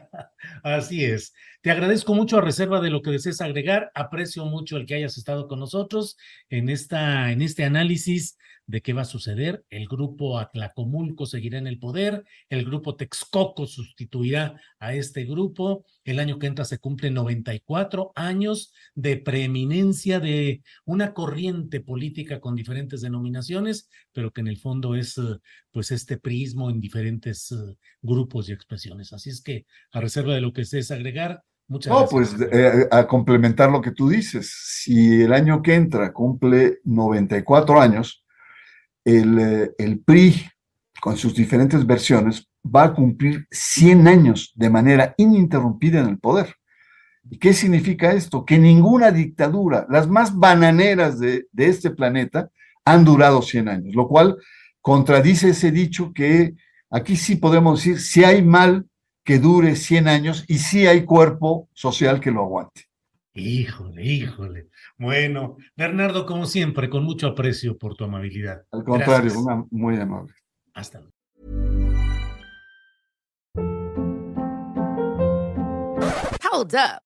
Así 0.62 1.04
es. 1.04 1.32
Te 1.62 1.70
agradezco 1.70 2.14
mucho 2.14 2.38
a 2.38 2.42
reserva 2.42 2.80
de 2.80 2.90
lo 2.90 3.02
que 3.02 3.10
desees 3.10 3.40
agregar. 3.40 3.90
Aprecio 3.94 4.44
mucho 4.44 4.76
el 4.76 4.86
que 4.86 4.94
hayas 4.94 5.16
estado 5.16 5.48
con 5.48 5.60
nosotros 5.60 6.16
en, 6.48 6.68
esta, 6.68 7.32
en 7.32 7.42
este 7.42 7.64
análisis 7.64 8.36
de 8.66 8.82
qué 8.82 8.92
va 8.92 9.02
a 9.02 9.06
suceder. 9.06 9.64
El 9.70 9.86
grupo 9.86 10.38
Atlacomulco 10.38 11.26
seguirá 11.26 11.58
en 11.58 11.66
el 11.66 11.78
poder, 11.78 12.24
el 12.48 12.64
grupo 12.64 12.96
Texcoco 12.96 13.66
sustituirá 13.66 14.60
a 14.78 14.94
este 14.94 15.24
grupo. 15.24 15.84
El 16.04 16.18
año 16.18 16.38
que 16.38 16.46
entra 16.46 16.64
se 16.64 16.78
cumplen 16.78 17.14
94 17.14 18.12
años 18.14 18.72
de 18.94 19.16
preeminencia 19.16 20.20
de 20.20 20.62
una 20.84 21.14
corriente 21.14 21.80
política 21.80 22.40
con 22.40 22.54
diferentes 22.54 23.00
denominaciones, 23.00 23.88
pero 24.12 24.32
que 24.32 24.40
en 24.40 24.48
el 24.48 24.58
fondo 24.58 24.94
es 24.94 25.20
pues 25.70 25.90
este 25.90 26.18
prismo 26.18 26.70
en 26.70 26.80
diferentes 26.80 27.54
grupos 28.02 28.48
y 28.48 28.52
expresiones. 28.52 29.12
Así 29.12 29.30
es 29.30 29.42
que 29.42 29.66
a 29.92 30.00
reserva 30.00 30.34
de 30.34 30.40
lo 30.40 30.52
que 30.52 30.62
estés 30.62 30.90
agregar, 30.90 31.42
Muchas 31.68 31.92
no, 31.92 32.06
pues 32.06 32.36
eh, 32.52 32.86
a 32.92 33.08
complementar 33.08 33.70
lo 33.70 33.80
que 33.80 33.90
tú 33.90 34.08
dices, 34.08 34.52
si 34.84 35.22
el 35.22 35.32
año 35.32 35.62
que 35.62 35.74
entra 35.74 36.12
cumple 36.12 36.78
94 36.84 37.80
años, 37.80 38.24
eh, 39.08 39.70
el, 39.78 40.00
PRI, 40.00 40.34
con 41.00 41.16
sus 41.16 41.32
diferentes 41.32 41.86
versiones, 41.86 42.48
va 42.64 42.84
a 42.84 42.92
cumplir 42.94 43.46
100 43.52 44.08
años 44.08 44.52
de 44.56 44.68
manera 44.68 45.14
ininterrumpida 45.16 46.00
en 46.00 46.08
el 46.08 46.18
poder. 46.18 46.56
¿Y 47.30 47.38
qué 47.38 47.52
significa 47.52 48.12
esto? 48.12 48.44
Que 48.44 48.58
ninguna 48.58 49.12
dictadura, 49.12 49.86
las 49.88 50.08
más 50.08 50.36
bananeras 50.36 51.20
de, 51.20 51.46
de 51.52 51.66
este 51.66 51.90
planeta, 51.90 52.50
han 52.84 53.04
durado 53.04 53.42
100 53.42 53.68
años, 53.68 53.94
lo 53.94 54.08
cual 54.08 54.36
contradice 54.80 55.50
ese 55.50 55.70
dicho 55.70 56.12
que 56.12 56.54
aquí 56.90 57.16
sí 57.16 57.36
podemos 57.36 57.78
decir, 57.78 58.00
si 58.00 58.24
hay 58.24 58.42
mal 58.42 58.86
que 59.24 59.38
dure 59.38 59.76
100 59.76 60.08
años 60.08 60.44
y 60.48 60.58
si 60.58 60.86
hay 60.86 61.04
cuerpo 61.04 61.68
social 61.74 62.20
que 62.20 62.32
lo 62.32 62.42
aguante. 62.42 62.86
Híjole, 63.36 64.02
híjole. 64.02 64.68
Bueno, 64.96 65.56
Bernardo, 65.76 66.24
como 66.24 66.46
siempre, 66.46 66.88
con 66.88 67.04
mucho 67.04 67.26
aprecio 67.26 67.76
por 67.76 67.94
tu 67.94 68.04
amabilidad. 68.04 68.64
Al 68.72 68.82
contrario, 68.82 69.38
una, 69.38 69.62
muy 69.70 69.96
amable. 69.96 70.32
Hasta 70.72 71.00
luego. 71.00 71.12
Hold 76.50 76.74
up. 76.74 77.05